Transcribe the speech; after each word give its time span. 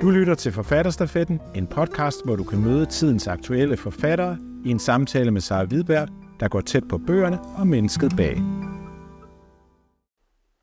Du 0.00 0.10
lytter 0.10 0.34
til 0.34 0.52
Forfatterstafetten, 0.52 1.40
en 1.54 1.66
podcast, 1.66 2.24
hvor 2.24 2.36
du 2.36 2.44
kan 2.44 2.60
møde 2.60 2.86
tidens 2.86 3.26
aktuelle 3.26 3.76
forfattere 3.76 4.38
i 4.64 4.70
en 4.70 4.78
samtale 4.78 5.30
med 5.30 5.40
Sara 5.40 5.64
Hvidberg, 5.64 6.08
der 6.40 6.48
går 6.48 6.60
tæt 6.60 6.88
på 6.88 6.98
bøgerne 6.98 7.40
og 7.40 7.66
mennesket 7.66 8.12
bag. 8.16 8.36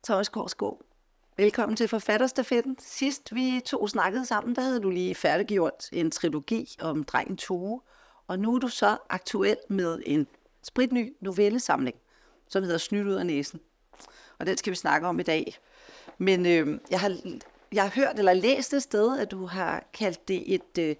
Thomas 0.04 0.28
Korsgaard, 0.28 0.80
velkommen 1.36 1.76
til 1.76 1.88
Forfatterstafetten. 1.88 2.76
Sidst 2.80 3.34
vi 3.34 3.60
to 3.66 3.86
snakkede 3.86 4.26
sammen, 4.26 4.56
der 4.56 4.62
havde 4.62 4.80
du 4.80 4.90
lige 4.90 5.14
færdiggjort 5.14 5.88
en 5.92 6.10
trilogi 6.10 6.76
om 6.80 7.04
drengen 7.04 7.36
Tove, 7.36 7.80
og 8.26 8.38
nu 8.38 8.54
er 8.54 8.58
du 8.58 8.68
så 8.68 8.96
aktuel 9.10 9.56
med 9.68 9.98
en 10.06 10.26
spritny 10.62 11.12
novellesamling, 11.20 11.96
som 12.48 12.62
hedder 12.62 12.78
Snydt 12.78 13.06
ud 13.06 13.14
af 13.14 13.26
næsen. 13.26 13.60
Og 14.38 14.46
den 14.46 14.56
skal 14.56 14.70
vi 14.70 14.76
snakke 14.76 15.06
om 15.06 15.20
i 15.20 15.22
dag. 15.22 15.54
Men 16.18 16.46
øh, 16.46 16.80
jeg, 16.90 17.00
har, 17.00 17.16
jeg 17.72 17.82
har 17.82 17.90
hørt 17.90 18.18
eller 18.18 18.32
læst 18.32 18.74
et 18.74 18.82
sted, 18.82 19.18
at 19.18 19.30
du 19.30 19.46
har 19.46 19.84
kaldt 19.92 20.28
det 20.28 20.54
et, 20.54 20.78
øh, 20.78 20.96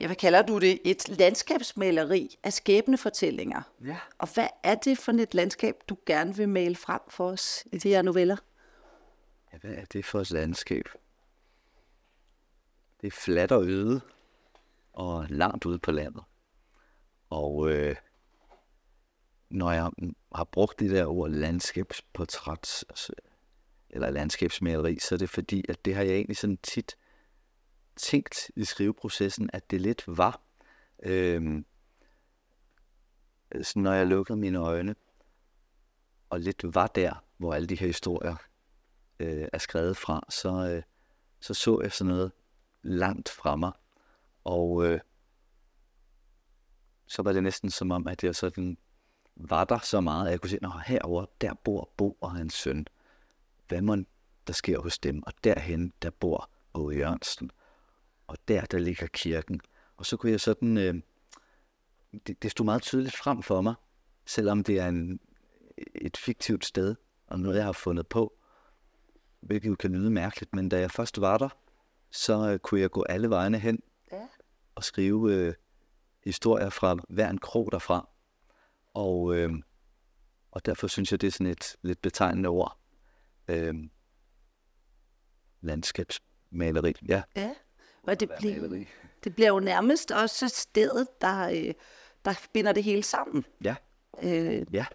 ja, 0.00 0.06
hvad 0.06 0.16
kalder 0.16 0.42
du 0.42 0.58
det, 0.58 0.80
et 0.84 1.08
landskabsmaleri 1.08 2.38
af 2.42 2.52
skæbnefortællinger. 2.52 3.62
Ja. 3.84 3.96
Og 4.18 4.28
hvad 4.34 4.48
er 4.62 4.74
det 4.74 4.98
for 4.98 5.12
et 5.12 5.34
landskab, 5.34 5.74
du 5.88 5.96
gerne 6.06 6.36
vil 6.36 6.48
male 6.48 6.76
frem 6.76 7.00
for 7.08 7.30
os 7.30 7.64
i 7.72 7.78
de 7.78 7.88
her 7.88 8.02
noveller? 8.02 8.36
ja. 9.52 9.58
Hvad 9.58 9.70
er 9.70 9.84
det 9.84 10.04
for 10.04 10.20
et 10.20 10.30
landskab? 10.30 10.84
Det 13.00 13.06
er 13.06 13.10
fladt 13.10 13.52
og 13.52 13.66
øde, 13.66 14.00
og 14.92 15.26
langt 15.28 15.66
ude 15.66 15.78
på 15.78 15.90
landet. 15.90 16.22
Og 17.30 17.70
øh, 17.70 17.96
når 19.50 19.72
jeg 19.72 19.90
har 20.34 20.44
brugt 20.44 20.80
det 20.80 20.90
der 20.90 21.06
ord 21.06 21.30
landskabsportræt, 21.30 22.84
eller 23.96 24.10
landskabsmaleri, 24.10 24.98
så 24.98 25.14
er 25.14 25.18
det 25.18 25.30
fordi, 25.30 25.64
at 25.68 25.84
det 25.84 25.94
har 25.94 26.02
jeg 26.02 26.14
egentlig 26.14 26.36
sådan 26.36 26.58
tit 26.62 26.96
tænkt 27.96 28.50
i 28.56 28.64
skriveprocessen, 28.64 29.50
at 29.52 29.70
det 29.70 29.80
lidt 29.80 30.04
var. 30.06 30.40
Øhm, 31.02 31.66
øh, 33.54 33.64
sådan 33.64 33.82
når 33.82 33.92
jeg 33.92 34.06
lukkede 34.06 34.38
mine 34.38 34.58
øjne, 34.58 34.94
og 36.30 36.40
lidt 36.40 36.74
var 36.74 36.86
der, 36.86 37.24
hvor 37.36 37.54
alle 37.54 37.68
de 37.68 37.78
her 37.78 37.86
historier 37.86 38.36
øh, 39.18 39.48
er 39.52 39.58
skrevet 39.58 39.96
fra, 39.96 40.26
så, 40.30 40.48
øh, 40.48 40.82
så 41.40 41.54
så 41.54 41.80
jeg 41.82 41.92
sådan 41.92 42.12
noget 42.12 42.32
langt 42.82 43.28
fra 43.28 43.56
mig. 43.56 43.72
Og 44.44 44.84
øh, 44.84 45.00
så 47.06 47.22
var 47.22 47.32
det 47.32 47.42
næsten 47.42 47.70
som 47.70 47.90
om, 47.90 48.06
at 48.06 48.24
jeg 48.24 48.34
sådan 48.34 48.78
var 49.36 49.64
der 49.64 49.78
så 49.78 50.00
meget, 50.00 50.26
at 50.26 50.32
jeg 50.32 50.40
kunne 50.40 50.50
se, 50.50 50.58
at 50.62 50.86
herover 50.86 51.26
der 51.40 51.54
bor 51.54 51.90
Bo 51.96 52.18
og 52.20 52.36
hans 52.36 52.54
søn. 52.54 52.86
Hvad 53.68 53.82
må 53.82 53.96
der 54.46 54.52
sker 54.52 54.80
hos 54.80 54.98
dem? 54.98 55.22
Og 55.26 55.32
derhen, 55.44 55.92
der 56.02 56.10
bor 56.10 56.50
Bo 56.72 56.90
Jørgensen. 56.90 57.50
Og 58.26 58.36
der, 58.48 58.64
der 58.64 58.78
ligger 58.78 59.06
kirken. 59.06 59.60
Og 59.96 60.06
så 60.06 60.16
kunne 60.16 60.32
jeg 60.32 60.40
sådan, 60.40 60.76
øh, 60.78 60.94
det, 62.26 62.42
det 62.42 62.50
stod 62.50 62.64
meget 62.64 62.82
tydeligt 62.82 63.16
frem 63.16 63.42
for 63.42 63.60
mig, 63.60 63.74
selvom 64.26 64.64
det 64.64 64.78
er 64.78 64.88
en, 64.88 65.20
et 65.94 66.16
fiktivt 66.16 66.64
sted, 66.64 66.94
og 67.26 67.40
noget, 67.40 67.56
jeg 67.56 67.64
har 67.64 67.72
fundet 67.72 68.06
på, 68.06 68.38
hvilket 69.40 69.68
jo 69.68 69.74
kan 69.74 69.92
lyde 69.92 70.10
mærkeligt, 70.10 70.54
men 70.54 70.68
da 70.68 70.80
jeg 70.80 70.90
først 70.90 71.20
var 71.20 71.38
der, 71.38 71.48
så 72.10 72.50
øh, 72.50 72.58
kunne 72.58 72.80
jeg 72.80 72.90
gå 72.90 73.02
alle 73.02 73.30
vejene 73.30 73.58
hen 73.58 73.80
Ja. 74.12 74.26
og 74.74 74.84
skrive 74.84 75.34
øh, 75.34 75.54
historier 76.24 76.70
fra 76.70 76.96
hver 77.08 77.30
en 77.30 77.38
krog 77.38 77.68
derfra. 77.72 78.08
Og, 78.94 79.36
øh, 79.36 79.50
og 80.50 80.66
derfor 80.66 80.86
synes 80.86 81.12
jeg, 81.12 81.20
det 81.20 81.26
er 81.26 81.30
sådan 81.30 81.46
et 81.46 81.76
lidt 81.82 82.02
betegnende 82.02 82.48
ord. 82.48 82.78
Øh, 83.48 83.74
landskabsmaleri. 85.60 86.92
Ja, 87.08 87.22
Ja. 87.36 87.54
Og 88.02 88.20
det, 88.20 88.30
bliver, 88.38 88.60
maleri. 88.60 88.88
det 89.24 89.34
bliver 89.34 89.48
jo 89.48 89.60
nærmest 89.60 90.10
også 90.10 90.48
stedet, 90.48 91.08
der, 91.20 91.48
øh, 91.48 91.74
der 92.24 92.46
binder 92.52 92.72
det 92.72 92.84
hele 92.84 93.02
sammen. 93.02 93.44
Ja, 93.64 93.74
Øh, 94.22 94.66
ja. 94.72 94.86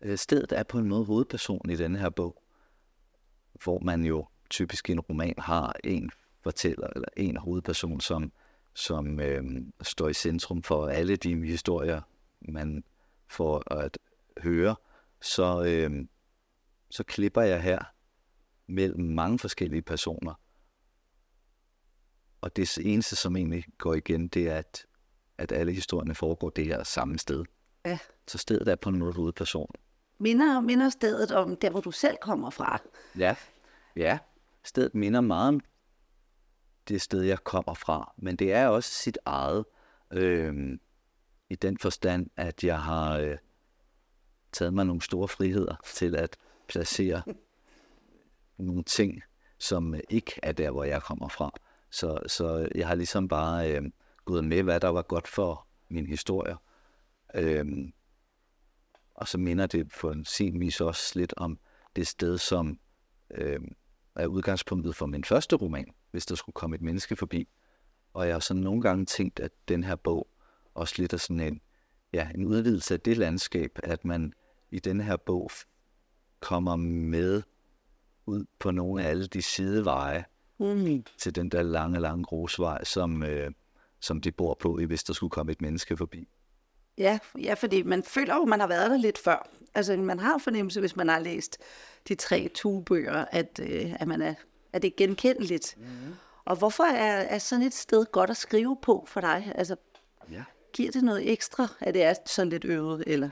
Øh, 0.00 0.18
Stedet 0.18 0.52
er 0.52 0.62
på 0.62 0.78
en 0.78 0.88
måde 0.88 1.04
hovedperson 1.04 1.70
i 1.70 1.76
denne 1.76 1.98
her 1.98 2.10
bog, 2.10 2.42
hvor 3.64 3.78
man 3.78 4.04
jo 4.04 4.26
typisk 4.50 4.88
i 4.88 4.92
en 4.92 5.00
roman 5.00 5.34
har 5.38 5.76
en 5.84 6.10
fortæller 6.42 6.86
eller 6.86 7.08
en 7.16 7.36
hovedperson, 7.36 8.00
som, 8.00 8.32
som 8.74 9.20
øh, 9.20 9.42
står 9.82 10.08
i 10.08 10.14
centrum 10.14 10.62
for 10.62 10.86
alle 10.86 11.16
de 11.16 11.46
historier, 11.46 12.00
man 12.40 12.84
får 13.28 13.72
at 13.72 13.98
høre. 14.38 14.76
Så, 15.22 15.64
øh, 15.64 16.06
så 16.90 17.04
klipper 17.04 17.42
jeg 17.42 17.62
her 17.62 17.93
mellem 18.66 19.04
mange 19.04 19.38
forskellige 19.38 19.82
personer. 19.82 20.34
Og 22.40 22.56
det 22.56 22.78
eneste, 22.78 23.16
som 23.16 23.36
egentlig 23.36 23.64
går 23.78 23.94
igen, 23.94 24.28
det 24.28 24.48
er, 24.48 24.56
at, 24.56 24.86
at 25.38 25.52
alle 25.52 25.72
historierne 25.72 26.14
foregår 26.14 26.50
det 26.50 26.64
her 26.66 26.82
samme 26.82 27.18
sted. 27.18 27.44
ja. 27.84 27.98
Så 28.26 28.38
stedet 28.38 28.68
er 28.68 28.76
på 28.76 28.88
en 28.88 28.98
måde 28.98 29.12
hovedperson. 29.12 29.70
Minder, 30.18 30.60
minder 30.60 30.88
stedet 30.88 31.30
om 31.30 31.56
der, 31.56 31.70
hvor 31.70 31.80
du 31.80 31.90
selv 31.90 32.16
kommer 32.20 32.50
fra. 32.50 32.82
Ja, 33.18 33.36
ja. 33.96 34.18
Stedet 34.62 34.94
minder 34.94 35.20
meget 35.20 35.48
om 35.48 35.60
det 36.88 37.02
sted, 37.02 37.22
jeg 37.22 37.44
kommer 37.44 37.74
fra, 37.74 38.12
men 38.16 38.36
det 38.36 38.52
er 38.52 38.68
også 38.68 38.90
sit 38.90 39.18
eget. 39.24 39.64
Øhm, 40.12 40.80
I 41.50 41.54
den 41.54 41.78
forstand, 41.78 42.30
at 42.36 42.64
jeg 42.64 42.82
har 42.82 43.18
øh, 43.18 43.36
taget 44.52 44.74
mig 44.74 44.86
nogle 44.86 45.02
store 45.02 45.28
friheder 45.28 45.76
til 45.84 46.16
at 46.16 46.36
placere 46.68 47.22
nogle 48.58 48.82
ting, 48.84 49.22
som 49.58 49.94
øh, 49.94 50.00
ikke 50.10 50.32
er 50.42 50.52
der, 50.52 50.70
hvor 50.70 50.84
jeg 50.84 51.02
kommer 51.02 51.28
fra. 51.28 51.50
Så, 51.90 52.18
så 52.26 52.68
jeg 52.74 52.88
har 52.88 52.94
ligesom 52.94 53.28
bare 53.28 53.76
øh, 53.76 53.82
gået 54.24 54.44
med, 54.44 54.62
hvad 54.62 54.80
der 54.80 54.88
var 54.88 55.02
godt 55.02 55.28
for 55.28 55.66
min 55.88 56.06
historie. 56.06 56.56
Øh, 57.34 57.66
og 59.14 59.28
så 59.28 59.38
minder 59.38 59.66
det 59.66 59.92
på 60.00 60.10
en 60.10 60.24
sin 60.24 60.60
vis 60.60 60.80
også 60.80 61.18
lidt 61.18 61.34
om 61.36 61.58
det 61.96 62.06
sted, 62.06 62.38
som 62.38 62.78
øh, 63.30 63.60
er 64.14 64.26
udgangspunktet 64.26 64.96
for 64.96 65.06
min 65.06 65.24
første 65.24 65.56
roman, 65.56 65.86
hvis 66.10 66.26
der 66.26 66.34
skulle 66.34 66.54
komme 66.54 66.76
et 66.76 66.82
menneske 66.82 67.16
forbi. 67.16 67.48
Og 68.14 68.26
jeg 68.26 68.34
har 68.34 68.40
sådan 68.40 68.62
nogle 68.62 68.82
gange 68.82 69.04
tænkt, 69.06 69.40
at 69.40 69.50
den 69.68 69.84
her 69.84 69.96
bog 69.96 70.28
også 70.74 70.94
lidt 70.98 71.12
er 71.12 71.16
sådan 71.16 71.40
en, 71.40 71.60
ja, 72.12 72.30
en 72.34 72.44
udvidelse 72.44 72.94
af 72.94 73.00
det 73.00 73.16
landskab, 73.16 73.78
at 73.82 74.04
man 74.04 74.32
i 74.70 74.78
den 74.78 75.00
her 75.00 75.16
bog 75.16 75.50
kommer 76.40 76.76
med 76.76 77.42
ud 78.26 78.44
på 78.58 78.70
nogle 78.70 79.04
af 79.04 79.08
alle 79.10 79.26
de 79.26 79.42
sideveje 79.42 80.24
Mm. 80.58 81.04
til 81.18 81.34
den 81.34 81.48
der 81.48 81.62
lange, 81.62 82.00
lange 82.00 82.24
grusvej, 82.24 82.84
som, 82.84 83.22
øh, 83.22 83.50
som 84.00 84.20
de 84.20 84.32
bor 84.32 84.54
på, 84.54 84.76
hvis 84.86 85.04
der 85.04 85.12
skulle 85.12 85.30
komme 85.30 85.52
et 85.52 85.62
menneske 85.62 85.96
forbi. 85.96 86.28
Ja, 86.98 87.18
ja, 87.42 87.54
fordi 87.54 87.82
man 87.82 88.02
føler 88.02 88.34
jo, 88.34 88.44
man 88.44 88.60
har 88.60 88.66
været 88.66 88.90
der 88.90 88.96
lidt 88.96 89.18
før. 89.18 89.48
Altså, 89.74 89.96
man 89.96 90.18
har 90.18 90.38
fornemmelse, 90.38 90.80
hvis 90.80 90.96
man 90.96 91.08
har 91.08 91.18
læst 91.18 91.58
de 92.08 92.14
tre 92.14 92.50
tugebøger, 92.54 93.24
at, 93.30 93.60
øh, 93.62 93.94
at, 94.00 94.08
man 94.08 94.22
er, 94.22 94.34
at 94.72 94.82
det 94.82 94.88
er 94.88 94.94
genkendeligt. 94.96 95.74
Mm. 95.78 95.86
Og 96.44 96.56
hvorfor 96.56 96.84
er, 96.84 97.16
er 97.20 97.38
sådan 97.38 97.64
et 97.66 97.74
sted 97.74 98.06
godt 98.12 98.30
at 98.30 98.36
skrive 98.36 98.76
på 98.82 99.04
for 99.08 99.20
dig? 99.20 99.52
Altså, 99.54 99.76
Ja. 100.30 100.44
giver 100.72 100.90
det 100.90 101.04
noget 101.04 101.32
ekstra, 101.32 101.68
at 101.80 101.94
det 101.94 102.02
er 102.02 102.14
sådan 102.26 102.50
lidt 102.50 102.64
øvet? 102.64 103.04
Eller? 103.06 103.30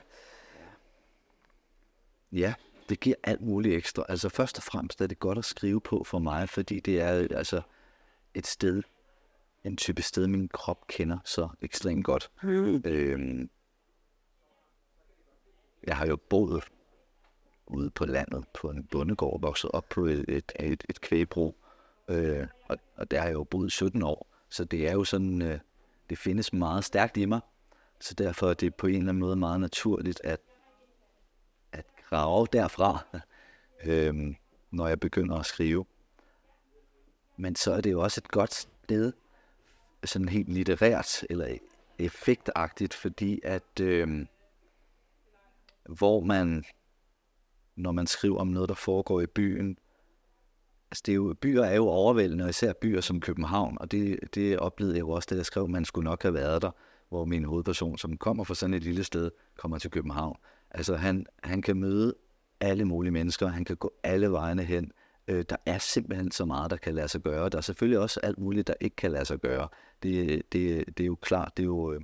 Ja, 2.31 2.53
det 2.89 2.99
giver 2.99 3.15
alt 3.23 3.41
muligt 3.41 3.75
ekstra. 3.75 4.05
Altså 4.09 4.29
først 4.29 4.57
og 4.57 4.63
fremmest 4.63 5.01
er 5.01 5.07
det 5.07 5.19
godt 5.19 5.37
at 5.37 5.45
skrive 5.45 5.81
på 5.81 6.03
for 6.03 6.19
mig, 6.19 6.49
fordi 6.49 6.79
det 6.79 7.01
er 7.01 7.27
altså 7.37 7.61
et 8.33 8.47
sted, 8.47 8.83
en 9.63 9.77
type 9.77 10.01
sted, 10.01 10.27
min 10.27 10.47
krop 10.47 10.87
kender 10.87 11.17
så 11.25 11.49
ekstremt 11.61 12.05
godt. 12.05 12.31
Mm. 12.43 12.81
Øhm, 12.85 13.49
jeg 15.83 15.97
har 15.97 16.07
jo 16.07 16.15
boet 16.15 16.63
ude 17.67 17.89
på 17.89 18.05
landet 18.05 18.45
på 18.53 18.69
en 18.69 18.87
bondegård, 18.91 19.41
vokset 19.41 19.71
op 19.71 19.89
på 19.89 20.05
et, 20.05 20.25
et, 20.27 20.51
et, 20.59 20.83
et 20.89 21.01
kvægbrug, 21.01 21.55
øh, 22.07 22.47
og, 22.63 22.77
og 22.95 23.11
der 23.11 23.19
har 23.19 23.25
jeg 23.25 23.33
jo 23.33 23.43
boet 23.43 23.71
17 23.71 24.03
år, 24.03 24.27
så 24.49 24.63
det 24.63 24.87
er 24.87 24.93
jo 24.93 25.03
sådan, 25.03 25.41
øh, 25.41 25.59
det 26.09 26.17
findes 26.17 26.53
meget 26.53 26.83
stærkt 26.83 27.17
i 27.17 27.25
mig, 27.25 27.39
så 27.99 28.13
derfor 28.13 28.49
er 28.49 28.53
det 28.53 28.75
på 28.75 28.87
en 28.87 28.93
eller 28.93 29.09
anden 29.09 29.19
måde 29.19 29.35
meget 29.35 29.59
naturligt, 29.59 30.21
at, 30.23 30.39
drage 32.13 32.47
derfra, 32.53 33.05
øh, 33.85 34.35
når 34.71 34.87
jeg 34.87 34.99
begynder 34.99 35.35
at 35.35 35.45
skrive. 35.45 35.85
Men 37.37 37.55
så 37.55 37.73
er 37.73 37.81
det 37.81 37.91
jo 37.91 38.01
også 38.01 38.21
et 38.23 38.27
godt 38.27 38.53
sted, 38.53 39.13
sådan 40.05 40.29
helt 40.29 40.49
litterært 40.49 41.23
eller 41.29 41.57
effektagtigt, 41.99 42.93
fordi 42.93 43.41
at 43.43 43.79
øh, 43.81 44.25
hvor 45.89 46.19
man, 46.19 46.63
når 47.75 47.91
man 47.91 48.07
skriver 48.07 48.39
om 48.39 48.47
noget, 48.47 48.69
der 48.69 48.75
foregår 48.75 49.21
i 49.21 49.25
byen, 49.25 49.77
altså 50.91 51.03
det 51.05 51.11
er 51.11 51.15
jo, 51.15 51.35
byer 51.41 51.63
er 51.63 51.75
jo 51.75 51.87
overvældende, 51.87 52.43
og 52.43 52.49
især 52.49 52.73
byer 52.73 53.01
som 53.01 53.21
København, 53.21 53.77
og 53.79 53.91
det, 53.91 54.19
det 54.35 54.59
oplevede 54.59 54.95
jeg 54.95 55.01
jo 55.01 55.09
også, 55.09 55.27
da 55.31 55.35
jeg 55.35 55.45
skrev, 55.45 55.63
at 55.63 55.69
man 55.69 55.85
skulle 55.85 56.05
nok 56.05 56.21
have 56.21 56.33
været 56.33 56.61
der, 56.61 56.71
hvor 57.09 57.25
min 57.25 57.43
hovedperson, 57.43 57.97
som 57.97 58.17
kommer 58.17 58.43
fra 58.43 58.55
sådan 58.55 58.73
et 58.73 58.83
lille 58.83 59.03
sted, 59.03 59.31
kommer 59.57 59.77
til 59.77 59.91
København. 59.91 60.37
Altså 60.73 60.95
han, 60.95 61.25
han 61.43 61.61
kan 61.61 61.77
møde 61.77 62.15
alle 62.59 62.85
mulige 62.85 63.11
mennesker, 63.11 63.47
han 63.47 63.65
kan 63.65 63.75
gå 63.75 63.93
alle 64.03 64.31
vejene 64.31 64.63
hen, 64.63 64.91
Øh, 65.27 65.45
der 65.49 65.55
er 65.65 65.77
simpelthen 65.77 66.31
så 66.31 66.45
meget, 66.45 66.71
der 66.71 66.77
kan 66.77 66.95
lade 66.95 67.07
sig 67.07 67.21
gøre. 67.21 67.49
Der 67.49 67.57
er 67.57 67.61
selvfølgelig 67.61 67.99
også 67.99 68.19
alt 68.23 68.37
muligt, 68.37 68.67
der 68.67 68.73
ikke 68.81 68.95
kan 68.95 69.11
lade 69.11 69.25
sig 69.25 69.39
gøre. 69.39 69.67
Det, 70.03 70.41
det, 70.51 70.85
det 70.97 71.03
er 71.03 71.07
jo 71.07 71.15
klart, 71.15 71.57
det 71.57 71.63
er 71.63 71.67
jo, 71.67 71.91
øh, 71.93 72.01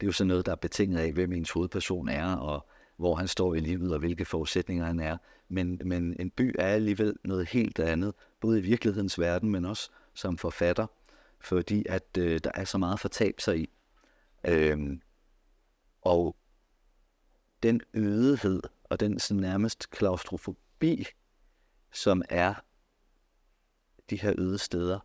det 0.00 0.06
er 0.06 0.06
jo 0.06 0.12
sådan 0.12 0.28
noget, 0.28 0.46
der 0.46 0.52
er 0.52 0.56
betinget 0.56 0.98
af, 0.98 1.12
hvem 1.12 1.32
ens 1.32 1.50
hovedperson 1.50 2.08
er, 2.08 2.34
og 2.36 2.68
hvor 2.96 3.14
han 3.14 3.28
står 3.28 3.54
i 3.54 3.60
livet, 3.60 3.92
og 3.92 3.98
hvilke 3.98 4.24
forudsætninger 4.24 4.84
han 4.84 5.00
er. 5.00 5.16
Men, 5.48 5.80
men 5.84 6.16
en 6.18 6.30
by 6.30 6.54
er 6.58 6.68
alligevel 6.68 7.14
noget 7.24 7.48
helt 7.48 7.78
andet, 7.78 8.14
både 8.40 8.58
i 8.58 8.62
virkelighedens 8.62 9.20
verden, 9.20 9.50
men 9.50 9.64
også 9.64 9.90
som 10.14 10.38
forfatter, 10.38 10.86
fordi 11.40 11.86
at 11.88 12.18
øh, 12.18 12.40
der 12.44 12.50
er 12.54 12.64
så 12.64 12.78
meget 12.78 13.00
fortab 13.00 13.40
sig 13.40 13.58
i. 13.58 13.70
Øh, 14.48 14.78
og 16.02 16.36
den 17.64 17.80
ødighed 17.94 18.62
og 18.84 19.00
den 19.00 19.18
sådan 19.18 19.40
nærmest 19.40 19.90
klaustrofobi, 19.90 21.06
som 21.92 22.22
er 22.28 22.54
de 24.10 24.16
her 24.16 24.34
øde 24.38 24.58
steder, 24.58 25.00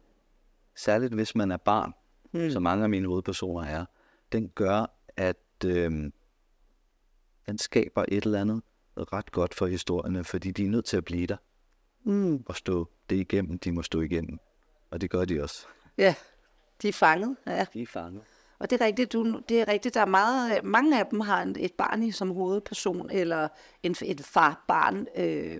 særligt 0.75 1.13
hvis 1.13 1.35
man 1.35 1.51
er 1.51 1.57
barn, 1.57 1.93
mm. 2.31 2.49
som 2.49 2.63
mange 2.63 2.83
af 2.83 2.89
mine 2.89 3.07
hovedpersoner 3.07 3.65
er, 3.65 3.85
den 4.31 4.49
gør, 4.49 4.85
at 5.17 5.65
øh, 5.65 6.11
den 7.47 7.57
skaber 7.57 8.05
et 8.07 8.23
eller 8.23 8.41
andet 8.41 8.61
ret 8.97 9.31
godt 9.31 9.53
for 9.53 9.67
historierne, 9.67 10.23
fordi 10.23 10.51
de 10.51 10.65
er 10.65 10.69
nødt 10.69 10.85
til 10.85 10.97
at 10.97 11.05
blive 11.05 11.27
der 11.27 11.37
mm. 12.03 12.43
og 12.45 12.55
stå 12.55 12.89
det 13.09 13.15
igennem, 13.15 13.59
de 13.59 13.71
må 13.71 13.81
stå 13.81 14.01
igennem. 14.01 14.39
Og 14.91 15.01
det 15.01 15.09
gør 15.09 15.25
de 15.25 15.43
også. 15.43 15.67
Ja, 15.97 16.15
de 16.81 16.87
er 16.89 16.93
fanget. 16.93 17.37
Ja. 17.47 17.65
De 17.73 17.81
er 17.81 17.87
fanget. 17.87 18.23
Og 18.59 18.69
det 18.69 18.81
er 18.81 18.85
rigtigt, 18.85 19.13
du, 19.13 19.39
det 19.49 19.61
er 19.61 19.67
rigtigt, 19.67 19.95
der 19.95 20.01
er 20.01 20.05
meget, 20.05 20.63
mange 20.63 20.99
af 20.99 21.05
dem 21.05 21.19
har 21.19 21.41
en, 21.41 21.55
et 21.59 21.73
barn 21.73 22.03
i 22.03 22.11
som 22.11 22.31
hovedperson, 22.31 23.09
eller 23.11 23.47
en, 23.83 23.95
en 24.01 24.19
far-barn 24.19 25.07
øh, 25.15 25.59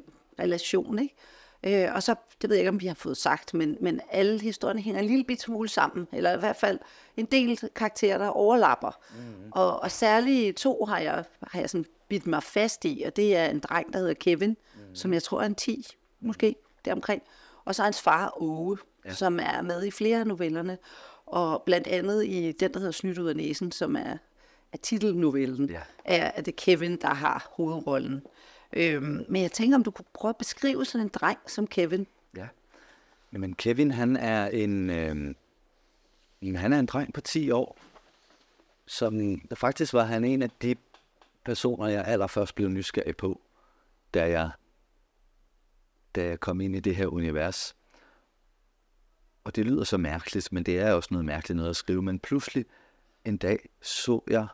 ikke? 1.00 1.16
Øh, 1.64 1.94
og 1.96 2.04
så, 2.04 2.16
det 2.42 2.50
ved 2.50 2.58
jeg 2.58 2.62
ikke, 2.62 2.70
om 2.70 2.82
vi 2.82 2.88
har 2.88 2.94
fået 2.94 3.18
sagt, 3.18 3.54
men, 3.54 3.78
men 3.82 4.02
alle 4.12 4.42
historierne 4.42 4.82
hænger 4.82 5.02
en 5.02 5.08
lille 5.08 5.24
bit 5.24 5.42
smule 5.42 5.70
sammen, 5.70 6.08
eller 6.14 6.36
i 6.36 6.40
hvert 6.40 6.56
fald 6.56 6.80
en 7.18 7.26
del 7.26 7.60
karakterer, 7.76 8.18
der 8.18 8.28
overlapper. 8.28 9.00
Mm. 9.16 9.52
Og, 9.52 9.80
og 9.80 9.92
særligt 9.92 10.58
to 10.58 10.86
har 10.86 11.00
jeg, 11.00 11.24
har 11.48 11.60
jeg 11.60 11.70
sådan 11.70 11.86
bidt 12.08 12.28
mig 12.28 12.44
fast 12.44 12.86
i, 12.86 13.04
og 13.06 13.16
det 13.16 13.36
er 13.36 13.46
en 13.46 13.60
dreng, 13.60 13.94
der 13.94 14.00
hedder 14.00 14.14
Kevin, 14.14 14.50
mm. 14.50 14.96
som 14.96 15.14
jeg 15.14 15.24
tror 15.24 15.42
er 15.42 15.46
en 15.46 15.56
10, 15.56 15.88
måske, 16.22 16.56
deromkring. 16.86 17.22
Og 17.66 17.76
så 17.76 17.84
hans 17.84 18.02
far, 18.02 18.42
Åge, 18.42 18.78
ja. 19.06 19.14
som 19.14 19.40
er 19.40 19.62
med 19.62 19.84
i 19.84 19.92
flere 19.92 20.20
af 20.20 20.28
novellerne, 20.28 20.78
og 21.30 21.64
blandt 21.66 21.88
andet 21.88 22.26
i 22.26 22.52
den, 22.52 22.74
der 22.74 22.80
hedder 22.80 22.92
Snydt 22.92 23.18
ud 23.18 23.28
af 23.28 23.36
næsen, 23.36 23.72
som 23.72 23.96
er, 23.96 24.18
er 24.74 24.78
titelnovellen, 24.82 25.70
ja. 25.70 25.82
er, 26.06 26.32
er 26.36 26.42
det 26.42 26.56
Kevin, 26.56 26.98
der 27.02 27.14
har 27.14 27.50
hovedrollen. 27.52 28.22
Øhm, 28.74 29.26
men 29.30 29.42
jeg 29.42 29.52
tænker, 29.52 29.78
om 29.78 29.84
du 29.84 29.92
kunne 29.92 30.06
prøve 30.14 30.30
at 30.30 30.38
beskrive 30.38 30.86
sådan 30.86 31.06
en 31.06 31.12
dreng 31.14 31.40
som 31.48 31.68
Kevin. 31.68 32.08
Ja. 32.36 32.48
Men 33.32 33.54
Kevin, 33.54 33.92
han 33.92 34.18
er 34.18 34.48
en, 34.48 34.90
øh, 34.90 35.36
han 36.56 36.74
er 36.74 36.80
en 36.80 36.86
dreng 36.86 37.14
på 37.14 37.22
10 37.22 37.52
år, 37.52 37.78
som 38.86 39.40
der 39.40 39.56
faktisk 39.56 39.94
var 39.94 40.04
han 40.04 40.24
en 40.24 40.42
af 40.42 40.50
de 40.62 40.76
personer, 41.46 41.88
jeg 41.88 42.06
allerførst 42.06 42.56
blev 42.56 42.70
nysgerrig 42.70 43.18
på, 43.18 43.42
da 44.14 44.30
jeg, 44.30 44.50
da 46.16 46.26
jeg 46.26 46.40
kom 46.40 46.62
ind 46.62 46.76
i 46.76 46.80
det 46.80 46.96
her 46.96 47.08
univers. 47.08 47.76
Og 49.44 49.56
det 49.56 49.66
lyder 49.66 49.84
så 49.84 49.98
mærkeligt, 49.98 50.52
men 50.52 50.64
det 50.64 50.80
er 50.80 50.94
også 50.94 51.10
noget 51.12 51.26
mærkeligt 51.26 51.56
noget 51.56 51.70
at 51.70 51.76
skrive. 51.76 52.02
Men 52.02 52.20
pludselig 52.20 52.66
en 53.26 53.38
dag 53.38 53.70
så 53.82 54.22
jeg 54.28 54.48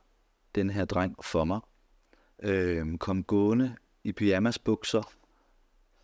den 0.55 0.69
her 0.69 0.85
dreng 0.85 1.25
for 1.25 1.43
mig, 1.43 1.59
øh, 2.43 2.97
kom 2.97 3.23
gående 3.23 3.75
i 4.03 4.11
pyjamasbukser 4.11 5.11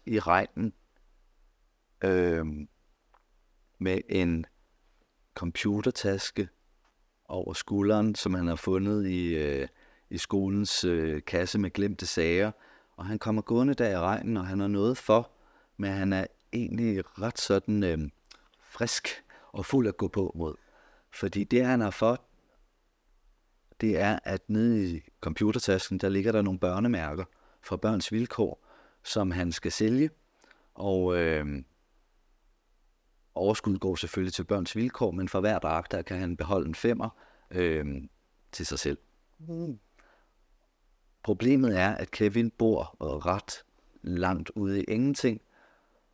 i 0.06 0.20
regnen 0.20 0.74
øh, 2.04 2.46
med 3.80 4.02
en 4.10 4.46
computertaske 5.34 6.50
over 7.26 7.54
skulderen, 7.54 8.16
som 8.16 8.34
han 8.34 8.48
har 8.48 8.56
fundet 8.56 9.08
i, 9.08 9.36
øh, 9.36 9.68
i 10.10 10.18
skolens 10.18 10.84
øh, 10.84 11.22
kasse 11.28 11.60
med 11.60 11.70
glemte 11.70 12.06
sager. 12.06 12.52
Og 12.98 13.06
han 13.06 13.20
kommer 13.20 13.42
gående 13.42 13.74
der 13.74 13.90
i 13.90 13.98
regnen, 13.98 14.38
og 14.38 14.48
han 14.48 14.60
har 14.60 14.68
noget 14.68 14.98
for, 14.98 15.32
men 15.78 15.92
han 15.92 16.14
er 16.14 16.26
egentlig 16.54 17.20
ret 17.22 17.40
sådan 17.40 17.84
øh, 17.84 18.00
frisk 18.72 19.08
og 19.52 19.66
fuld 19.66 19.88
at 19.88 19.98
gå 19.98 20.08
på 20.08 20.32
mod. 20.36 20.56
Fordi 21.14 21.44
det, 21.44 21.66
han 21.66 21.82
har 21.82 21.92
fået, 21.92 22.20
det 23.82 24.00
er, 24.00 24.20
at 24.24 24.50
nede 24.50 24.90
i 24.90 25.02
computertasken, 25.22 25.98
der 25.98 26.10
ligger 26.10 26.32
der 26.32 26.42
nogle 26.42 26.60
børnemærker 26.60 27.26
for 27.62 27.76
børns 27.76 28.12
vilkår, 28.12 28.68
som 29.04 29.32
han 29.32 29.52
skal 29.52 29.72
sælge. 29.72 30.10
Og 30.74 31.18
øh, 31.18 31.64
overskud 33.36 33.78
går 33.78 33.96
selvfølgelig 33.96 34.34
til 34.34 34.44
børns 34.44 34.76
vilkår, 34.76 35.12
men 35.12 35.30
for 35.30 35.40
hver 35.40 35.60
dag, 35.60 35.84
der 35.92 36.02
kan 36.02 36.20
han 36.20 36.38
beholde 36.38 36.68
en 36.68 36.76
femmer 36.76 37.10
øh, 37.52 37.86
til 38.52 38.66
sig 38.66 38.80
selv. 38.80 38.98
Mm. 39.40 39.80
Problemet 41.24 41.80
er, 41.80 41.96
at 41.96 42.12
Kevin 42.12 42.52
bor 42.52 42.96
ret 43.26 43.64
langt 44.02 44.50
ude 44.50 44.82
i 44.82 44.84
ingenting, 44.84 45.42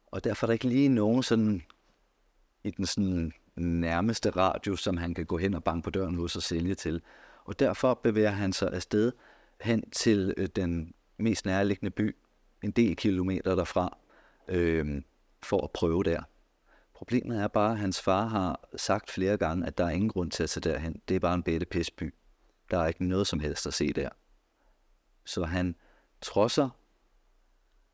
og 0.07 0.23
derfor 0.23 0.45
er 0.45 0.47
der 0.47 0.53
ikke 0.53 0.67
lige 0.67 0.89
nogen 0.89 1.23
sådan 1.23 1.61
i 2.63 2.71
den 2.71 2.85
sådan 2.85 3.31
nærmeste 3.55 4.29
radio, 4.29 4.75
som 4.75 4.97
han 4.97 5.13
kan 5.13 5.25
gå 5.25 5.37
hen 5.37 5.53
og 5.53 5.63
banke 5.63 5.83
på 5.83 5.89
døren 5.89 6.15
hos 6.15 6.35
og 6.35 6.43
sælge 6.43 6.75
til. 6.75 7.01
Og 7.45 7.59
derfor 7.59 7.93
bevæger 7.93 8.29
han 8.29 8.53
sig 8.53 8.73
afsted 8.73 9.11
hen 9.61 9.89
til 9.89 10.33
øh, 10.37 10.47
den 10.55 10.93
mest 11.17 11.45
nærliggende 11.45 11.91
by, 11.91 12.15
en 12.63 12.71
del 12.71 12.95
kilometer 12.95 13.55
derfra, 13.55 13.97
øh, 14.47 15.01
for 15.43 15.63
at 15.63 15.71
prøve 15.71 16.03
der. 16.03 16.21
Problemet 16.93 17.41
er 17.41 17.47
bare, 17.47 17.71
at 17.71 17.77
hans 17.77 18.01
far 18.01 18.27
har 18.27 18.69
sagt 18.75 19.11
flere 19.11 19.37
gange, 19.37 19.67
at 19.67 19.77
der 19.77 19.85
er 19.85 19.89
ingen 19.89 20.09
grund 20.09 20.31
til 20.31 20.43
at 20.43 20.49
tage 20.49 20.73
derhen. 20.73 21.01
Det 21.07 21.15
er 21.15 21.19
bare 21.19 21.35
en 21.35 21.43
bedte 21.43 21.65
pisby. 21.65 22.13
Der 22.71 22.77
er 22.77 22.87
ikke 22.87 23.05
noget 23.05 23.27
som 23.27 23.39
helst 23.39 23.67
at 23.67 23.73
se 23.73 23.93
der. 23.93 24.09
Så 25.25 25.45
han 25.45 25.75
trodser 26.21 26.69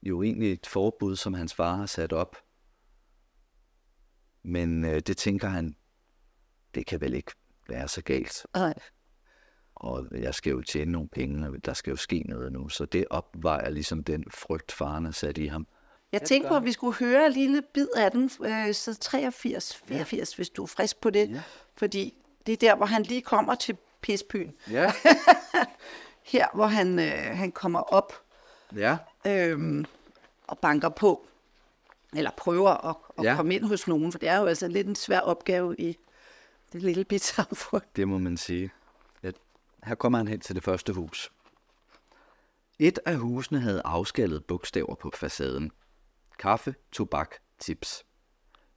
jo 0.04 0.21
egentlig 0.21 0.54
et 0.54 0.68
forbud, 0.68 1.15
som 1.15 1.33
hans 1.33 1.54
far 1.54 1.75
har 1.75 1.86
sat 1.86 2.13
op. 2.13 2.36
Men 4.43 4.85
øh, 4.85 4.99
det 4.99 5.17
tænker 5.17 5.47
han, 5.47 5.75
det 6.75 6.85
kan 6.85 7.01
vel 7.01 7.13
ikke 7.13 7.31
være 7.69 7.87
så 7.87 8.01
galt. 8.01 8.45
Nej 8.55 8.73
og 9.83 10.05
jeg 10.11 10.33
skal 10.33 10.51
jo 10.51 10.61
tjene 10.61 10.91
nogle 10.91 11.07
penge, 11.07 11.47
og 11.47 11.65
der 11.65 11.73
skal 11.73 11.91
jo 11.91 11.97
ske 11.97 12.19
noget 12.19 12.51
nu. 12.51 12.69
Så 12.69 12.85
det 12.85 13.05
opvejer 13.09 13.69
ligesom 13.69 14.03
den 14.03 14.23
frygt, 14.31 14.71
faren 14.71 15.05
har 15.05 15.11
sat 15.11 15.37
i 15.37 15.45
ham. 15.45 15.67
Jeg 16.11 16.21
tænkte 16.21 16.49
på, 16.49 16.55
at 16.55 16.63
vi 16.63 16.71
skulle 16.71 16.95
høre 16.95 17.25
en 17.25 17.31
lille 17.31 17.61
bid 17.73 17.87
af 17.95 18.11
den, 18.11 18.31
øh, 18.45 18.73
så 18.73 18.97
83, 19.01 19.75
84, 19.88 20.31
ja. 20.31 20.35
hvis 20.35 20.50
du 20.50 20.63
er 20.63 20.67
frisk 20.67 21.01
på 21.01 21.09
det. 21.09 21.29
Ja. 21.29 21.41
Fordi 21.77 22.13
det 22.45 22.53
er 22.53 22.57
der, 22.57 22.75
hvor 22.75 22.85
han 22.85 23.03
lige 23.03 23.21
kommer 23.21 23.55
til 23.55 23.77
Pisbyen. 24.01 24.53
Ja. 24.71 24.91
Her, 26.31 26.47
hvor 26.53 26.65
han, 26.65 27.00
øh, 27.00 27.38
han 27.38 27.51
kommer 27.51 27.79
op 27.79 28.13
ja. 28.75 28.97
øhm, 29.25 29.85
og 30.47 30.59
banker 30.59 30.89
på, 30.89 31.27
eller 32.15 32.32
prøver 32.38 32.89
at, 32.89 32.96
at 33.17 33.25
ja. 33.25 33.36
komme 33.36 33.55
ind 33.55 33.65
hos 33.65 33.88
nogen, 33.88 34.12
for 34.12 34.20
det 34.20 34.29
er 34.29 34.38
jo 34.38 34.46
altså 34.46 34.67
lidt 34.67 34.88
en 34.88 34.96
svær 34.96 35.20
opgave 35.20 35.75
i 35.79 35.98
det 36.74 36.82
lille 36.82 37.05
bit 37.05 37.22
samfund. 37.22 37.84
Det 37.96 38.08
må 38.08 38.17
man 38.17 38.38
sige. 38.38 38.72
Her 39.84 39.96
kommer 39.96 40.17
han 40.17 40.27
hen 40.27 40.39
til 40.39 40.55
det 40.55 40.63
første 40.63 40.93
hus. 40.93 41.32
Et 42.79 43.00
af 43.05 43.17
husene 43.17 43.60
havde 43.60 43.82
afskallet 43.86 44.46
bogstaver 44.46 44.96
på 44.96 45.12
facaden. 45.15 45.72
Kaffe, 46.39 46.75
tobak, 46.91 47.36
tips. 47.60 48.05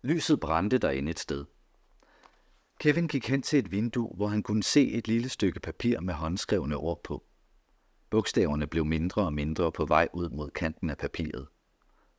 Lyset 0.02 0.40
brændte 0.40 0.78
derinde 0.78 1.10
et 1.10 1.18
sted. 1.18 1.44
Kevin 2.80 3.08
gik 3.08 3.28
hen 3.28 3.42
til 3.42 3.58
et 3.58 3.70
vindue, 3.70 4.12
hvor 4.16 4.26
han 4.26 4.42
kunne 4.42 4.62
se 4.62 4.92
et 4.92 5.08
lille 5.08 5.28
stykke 5.28 5.60
papir 5.60 6.00
med 6.00 6.14
håndskrevne 6.14 6.76
ord 6.76 7.00
på. 7.04 7.24
Bogstaverne 8.10 8.66
blev 8.66 8.84
mindre 8.84 9.22
og 9.22 9.32
mindre 9.32 9.72
på 9.72 9.86
vej 9.86 10.08
ud 10.12 10.30
mod 10.30 10.50
kanten 10.50 10.90
af 10.90 10.98
papiret. 10.98 11.46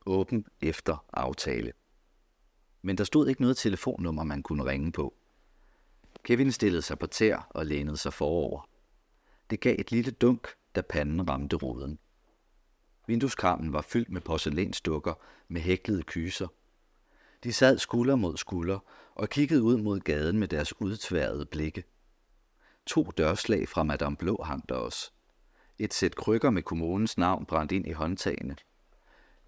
Åben 0.08 0.44
efter 0.60 1.04
aftale. 1.12 1.72
Men 2.82 2.98
der 2.98 3.04
stod 3.04 3.28
ikke 3.28 3.40
noget 3.40 3.56
telefonnummer, 3.56 4.24
man 4.24 4.42
kunne 4.42 4.64
ringe 4.64 4.92
på. 4.92 5.14
Kevin 6.22 6.52
stillede 6.52 6.82
sig 6.82 6.98
på 6.98 7.06
tær 7.06 7.46
og 7.50 7.66
lænede 7.66 7.96
sig 7.96 8.12
forover. 8.12 8.68
Det 9.50 9.60
gav 9.60 9.76
et 9.78 9.90
lille 9.90 10.10
dunk, 10.10 10.48
da 10.74 10.80
panden 10.80 11.28
ramte 11.28 11.56
ruden. 11.56 11.98
Vinduskarmen 13.06 13.72
var 13.72 13.82
fyldt 13.82 14.10
med 14.10 14.20
porcelænsdukker 14.20 15.14
med 15.48 15.60
hæklede 15.60 16.02
kyser. 16.02 16.48
De 17.44 17.52
sad 17.52 17.78
skulder 17.78 18.16
mod 18.16 18.36
skulder 18.36 18.78
og 19.14 19.28
kiggede 19.28 19.62
ud 19.62 19.76
mod 19.76 20.00
gaden 20.00 20.38
med 20.38 20.48
deres 20.48 20.80
udtværede 20.80 21.46
blikke. 21.46 21.84
To 22.86 23.02
dørslag 23.02 23.68
fra 23.68 23.82
Madame 23.82 24.16
Blå 24.16 24.42
hang 24.44 24.68
der 24.68 24.74
også. 24.74 25.10
Et 25.78 25.94
sæt 25.94 26.16
krykker 26.16 26.50
med 26.50 26.62
kommunens 26.62 27.18
navn 27.18 27.46
brændt 27.46 27.72
ind 27.72 27.86
i 27.86 27.92
håndtagene. 27.92 28.56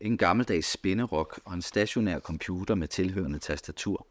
En 0.01 0.19
gammeldags 0.19 0.73
spinderok 0.73 1.41
og 1.45 1.55
en 1.55 1.63
stationær 1.63 2.19
computer 2.19 2.75
med 2.75 2.89
tilhørende 2.89 3.39
tastatur. 3.39 4.07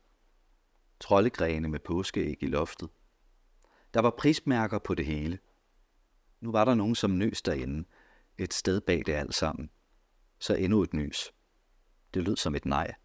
Troldegrene 0.99 1.67
med 1.67 1.79
påskeæg 1.79 2.43
i 2.43 2.47
loftet. 2.47 2.89
Der 3.93 3.99
var 3.99 4.15
prismærker 4.17 4.79
på 4.79 4.95
det 4.95 5.05
hele– 5.05 5.39
nu 6.41 6.51
var 6.51 6.65
der 6.65 6.75
nogen, 6.75 6.95
som 6.95 7.11
nøs 7.11 7.41
derinde, 7.41 7.87
et 8.37 8.53
sted 8.53 8.81
bag 8.81 9.03
det 9.05 9.13
alt 9.13 9.35
sammen. 9.35 9.69
Så 10.39 10.55
endnu 10.55 10.83
et 10.83 10.93
nys. 10.93 11.33
Det 12.13 12.23
lød 12.23 12.35
som 12.35 12.55
et 12.55 12.65
nej. 12.65 12.95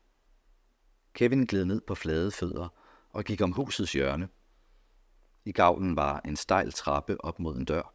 Kevin 1.15 1.47
gled 1.47 1.65
ned 1.65 1.81
på 1.81 1.95
flade 1.95 2.31
fødder 2.31 2.69
og 3.11 3.25
gik 3.25 3.41
om 3.41 3.53
husets 3.53 3.93
hjørne. 3.93 4.29
I 5.45 5.53
gavlen 5.53 5.97
var 5.97 6.21
en 6.25 6.37
stejl 6.37 6.73
trappe 6.73 7.25
op 7.25 7.39
mod 7.39 7.57
en 7.57 7.65
dør. 7.65 7.95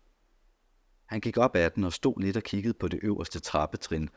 Han 1.05 1.21
gik 1.21 1.37
op 1.37 1.55
ad 1.55 1.69
den 1.69 1.83
og 1.83 1.93
stod 1.93 2.21
lidt 2.21 2.37
og 2.37 2.43
kiggede 2.43 2.73
på 2.73 2.87
det 2.87 2.99
øverste 3.03 3.39
trappetrin, 3.39 4.09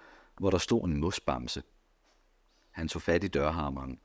hvor 0.42 0.50
der 0.50 0.58
stod 0.58 0.84
en 0.84 0.96
mosbamse. 0.96 1.62
Han 2.70 2.88
tog 2.88 3.02
fat 3.02 3.24
i 3.24 3.28
dørhammeren. 3.28 4.00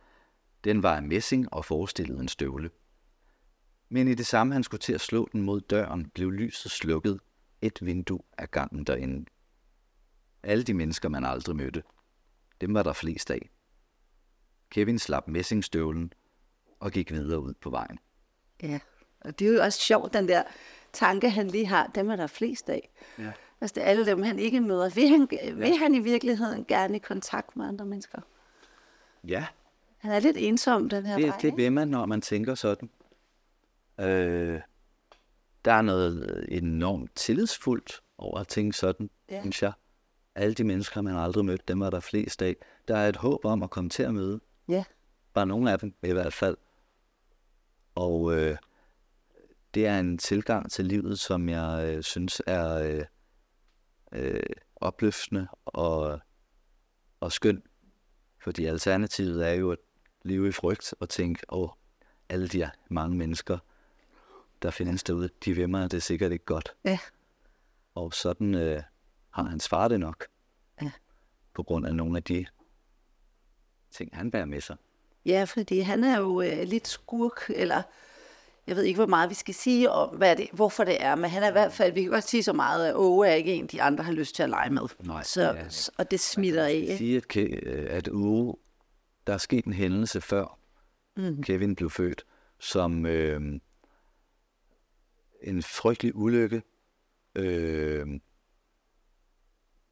Den 0.64 0.84
var 0.84 0.96
af 0.96 1.04
messing 1.04 1.54
og 1.54 1.66
forestillede 1.66 2.20
en 2.20 2.28
støvle. 2.28 2.70
Men 3.90 4.08
i 4.08 4.14
det 4.14 4.26
samme 4.26 4.54
han 4.54 4.64
skulle 4.64 4.82
til 4.82 4.94
at 4.94 5.02
slå 5.02 5.30
den 5.32 5.42
mod 5.42 5.62
døren, 5.62 6.10
blev 6.10 6.32
lyset 6.32 6.72
slukket 6.72 7.20
et 7.62 7.80
vindue 7.82 8.20
af 8.38 8.52
gangen 8.52 8.84
derinde. 8.84 9.26
Alle 10.44 10.64
de 10.64 10.74
mennesker, 10.74 11.10
man 11.10 11.26
aldrig 11.26 11.56
mødte, 11.56 11.84
dem 12.62 12.74
var 12.74 12.84
der 12.84 12.94
flest 12.94 13.32
af. 13.32 13.50
Kevin 14.70 15.00
slap 15.00 15.28
messingstøvlen 15.28 16.14
og 16.80 16.92
gik 16.92 17.12
videre 17.12 17.40
ud 17.40 17.54
på 17.54 17.70
vejen. 17.70 18.00
Ja, 18.64 18.80
og 19.22 19.40
det 19.40 19.48
er 19.48 19.54
jo 19.54 19.64
også 19.64 19.80
sjovt, 19.80 20.14
den 20.14 20.28
der 20.28 20.44
tanke, 20.94 21.30
han 21.30 21.48
lige 21.48 21.66
har, 21.66 21.88
dem 21.88 22.10
er 22.10 22.16
der 22.16 22.28
flest 22.28 22.70
af. 22.70 22.90
Ja. 23.20 23.32
Altså 23.62 23.74
det 23.76 23.84
er 23.84 23.88
alle 23.88 24.06
dem, 24.06 24.24
han 24.24 24.40
ikke 24.40 24.62
møder. 24.62 24.90
Vil 24.90 25.08
han, 25.10 25.28
vil 25.60 25.78
han 25.78 25.96
i 25.96 26.00
virkeligheden 26.00 26.66
gerne 26.66 26.96
i 26.96 27.00
kontakt 27.00 27.56
med 27.56 27.66
andre 27.66 27.86
mennesker? 27.86 28.22
Ja, 29.28 29.46
Han 29.98 30.12
er 30.12 30.20
lidt 30.20 30.38
ensom, 30.38 30.90
den 30.90 31.06
her 31.06 31.16
det, 31.18 31.28
dreng, 31.30 31.42
det 31.42 31.58
vil 31.58 31.72
man, 31.72 31.88
når 31.88 32.06
man 32.06 32.22
tænker 32.22 32.56
sådan. 32.56 32.90
Øh, 34.00 34.62
der 35.66 35.74
er 35.74 35.82
noget 35.82 36.46
enormt 36.50 37.16
tillidsfuldt 37.16 38.02
over 38.18 38.40
at 38.40 38.48
tænke 38.48 38.78
sådan, 38.78 39.10
Ja. 39.30 39.36
ja. 39.36 39.42
synes 39.42 39.62
jeg. 39.64 39.72
Alle 40.36 40.54
de 40.54 40.64
mennesker, 40.64 41.02
man 41.02 41.16
aldrig 41.16 41.46
mødt, 41.46 41.68
dem 41.68 41.82
er 41.82 41.90
der 41.90 42.00
flest 42.00 42.42
af. 42.42 42.56
Der 42.88 42.98
er 42.98 43.10
et 43.10 43.16
håb 43.16 43.46
om 43.46 43.64
at 43.64 43.70
komme 43.70 43.90
til 43.90 44.04
at 44.04 44.14
møde. 44.14 44.40
Ja, 44.70 44.84
Bare 45.34 45.46
nogle 45.46 45.72
af 45.72 45.80
dem 45.80 45.94
i 46.04 46.12
hvert 46.12 46.34
fald. 46.34 46.58
Og 47.96 48.36
øh, 48.36 48.58
det 49.74 49.88
er 49.88 50.00
en 50.00 50.18
tilgang 50.18 50.72
til 50.72 50.86
livet, 50.86 51.20
som 51.20 51.50
jeg 51.50 51.94
øh, 51.96 52.04
synes 52.04 52.42
er 52.48 52.74
øh, 52.78 53.04
øh, 54.18 54.40
opløftende 54.76 55.48
og, 55.66 56.20
og 57.20 57.32
skøn. 57.32 57.64
Fordi 58.40 58.66
alternativet 58.66 59.48
er 59.48 59.54
jo 59.54 59.72
at 59.72 59.78
leve 60.24 60.48
i 60.48 60.52
frygt 60.52 60.94
og 61.00 61.10
tænke, 61.10 61.46
åh, 61.50 61.70
alle 62.30 62.48
de 62.48 62.70
mange 62.90 63.18
mennesker, 63.18 63.58
der 64.62 64.72
findes 64.72 65.04
derude, 65.04 65.30
de 65.46 65.54
vil 65.54 65.70
mig, 65.70 65.92
det 65.92 65.98
er 65.98 66.02
sikkert 66.02 66.32
ikke 66.32 66.46
godt. 66.46 66.76
ja, 66.86 67.00
Og 67.96 68.14
sådan 68.14 68.56
øh, 68.56 68.84
har 69.30 69.44
hans 69.44 69.68
far 69.70 69.88
det 69.88 70.00
nok. 70.00 70.28
Ja. 70.82 70.92
På 71.54 71.64
grund 71.64 71.88
af 71.88 71.96
nogle 71.96 72.18
af 72.18 72.24
de 72.24 72.46
ting, 73.92 74.16
han 74.18 74.32
bærer 74.32 74.46
med 74.46 74.62
sig. 74.62 74.76
ja 75.26 75.44
fordi 75.44 75.80
han 75.80 76.04
er 76.04 76.20
jo 76.20 76.42
øh, 76.42 76.64
lidt 76.64 76.88
skurk, 76.88 77.50
eller 77.50 77.84
jeg 78.68 78.76
ved 78.76 78.84
ikke, 78.84 78.98
hvor 78.98 79.06
meget 79.06 79.30
vi 79.30 79.36
skal 79.36 79.54
sige 79.54 79.92
om, 79.92 80.16
hvad 80.16 80.36
det, 80.36 80.48
hvorfor 80.54 80.84
det 80.84 81.04
er, 81.04 81.16
men 81.16 81.30
han 81.30 81.44
er 81.44 81.50
i 81.50 81.52
hvert 81.52 81.74
fald, 81.74 81.94
vi 81.94 82.02
kan 82.02 82.12
godt 82.12 82.28
sige 82.28 82.44
så 82.44 82.54
meget, 82.54 82.88
at 82.88 82.96
Åge 82.96 83.28
er 83.28 83.34
ikke 83.34 83.54
en, 83.54 83.68
de 83.68 83.82
andre 83.82 84.04
har 84.04 84.12
lyst 84.12 84.36
til 84.36 84.44
at 84.44 84.50
lege 84.50 84.70
med. 84.70 84.82
Nej, 85.00 85.24
så, 85.24 85.66
så, 85.70 85.92
og 85.98 86.12
det 86.12 86.20
smitter 86.20 86.66
af. 86.66 86.86
Jeg 86.88 86.98
sige, 86.98 87.18
at, 87.18 87.38
at 87.90 88.08
uge, 88.08 88.56
der 89.28 89.34
er 89.34 89.38
sket 89.38 89.66
en 89.66 89.74
hændelse 89.74 90.22
før 90.22 90.60
mm. 91.18 91.44
Kevin 91.44 91.76
blev 91.76 91.90
født, 91.90 92.26
som 92.60 93.06
øh, 93.06 93.42
en 95.42 95.64
frygtelig 95.64 96.16
ulykke, 96.16 96.62
øh, 97.36 98.08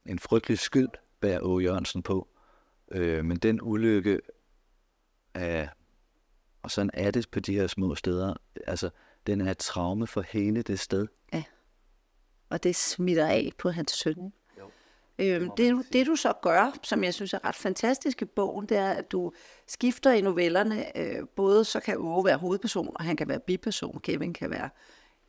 en 0.05 0.19
frygtelig 0.19 0.59
skyld 0.59 0.89
bærer 1.19 1.39
Åge 1.41 1.63
Jørgensen 1.63 2.03
på. 2.03 2.27
Øh, 2.91 3.25
men 3.25 3.37
den 3.37 3.59
ulykke 3.61 4.19
er, 5.33 5.67
og 6.65 6.71
sådan 6.71 6.89
er 6.93 7.11
det 7.11 7.29
på 7.31 7.39
de 7.39 7.53
her 7.53 7.67
små 7.67 7.95
steder, 7.95 8.33
altså 8.67 8.89
den 9.27 9.41
er 9.41 9.51
et 9.51 9.57
traume 9.57 10.07
for 10.07 10.21
hele 10.21 10.61
det 10.61 10.79
sted. 10.79 11.07
og 12.49 12.63
det 12.63 12.75
smitter 12.75 13.27
af 13.27 13.51
på 13.57 13.69
hans 13.69 13.91
søn. 13.91 14.31
ikke? 15.17 15.35
Øhm, 15.35 15.49
det, 15.57 15.71
du- 15.71 15.83
det 15.93 16.07
du 16.07 16.15
så 16.15 16.33
gør, 16.41 16.77
som 16.83 17.03
jeg 17.03 17.13
synes 17.13 17.33
er 17.33 17.45
ret 17.45 17.55
fantastisk 17.55 18.21
i 18.21 18.25
bogen, 18.25 18.65
det 18.65 18.77
er, 18.77 18.89
at 18.89 19.11
du 19.11 19.31
skifter 19.67 20.11
i 20.11 20.21
novellerne. 20.21 20.97
Øh, 20.97 21.27
både 21.35 21.63
så 21.65 21.79
kan 21.79 21.97
Åge 21.97 22.25
være 22.25 22.37
hovedperson, 22.37 22.91
og 22.95 23.03
han 23.03 23.17
kan 23.17 23.27
være 23.27 23.39
biperson. 23.39 23.99
Kevin 24.03 24.33
kan 24.33 24.49
være 24.49 24.69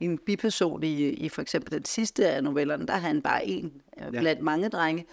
en 0.00 0.18
biperson 0.18 0.82
i, 0.82 1.08
i 1.08 1.28
for 1.28 1.42
eksempel 1.42 1.72
den 1.72 1.84
sidste 1.84 2.28
af 2.28 2.44
novellerne, 2.44 2.86
der 2.86 2.92
er 2.94 2.98
han 2.98 3.22
bare 3.22 3.46
en 3.46 3.82
øh, 4.00 4.10
blandt 4.10 4.42
mange 4.42 4.68
drenge. 4.68 5.06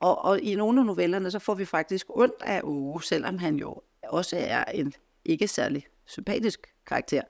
Og, 0.00 0.24
og 0.24 0.40
i 0.40 0.54
nogle 0.54 0.80
af 0.80 0.86
novellerne, 0.86 1.30
så 1.30 1.38
får 1.38 1.54
vi 1.54 1.64
faktisk 1.64 2.06
ondt 2.08 2.42
af 2.42 2.60
Åge, 2.64 3.02
selvom 3.02 3.38
han 3.38 3.56
jo 3.56 3.80
også 4.02 4.36
er 4.38 4.64
en 4.64 4.92
ikke 5.24 5.48
særlig 5.48 5.86
sympatisk 6.06 6.74
karakter. 6.86 7.22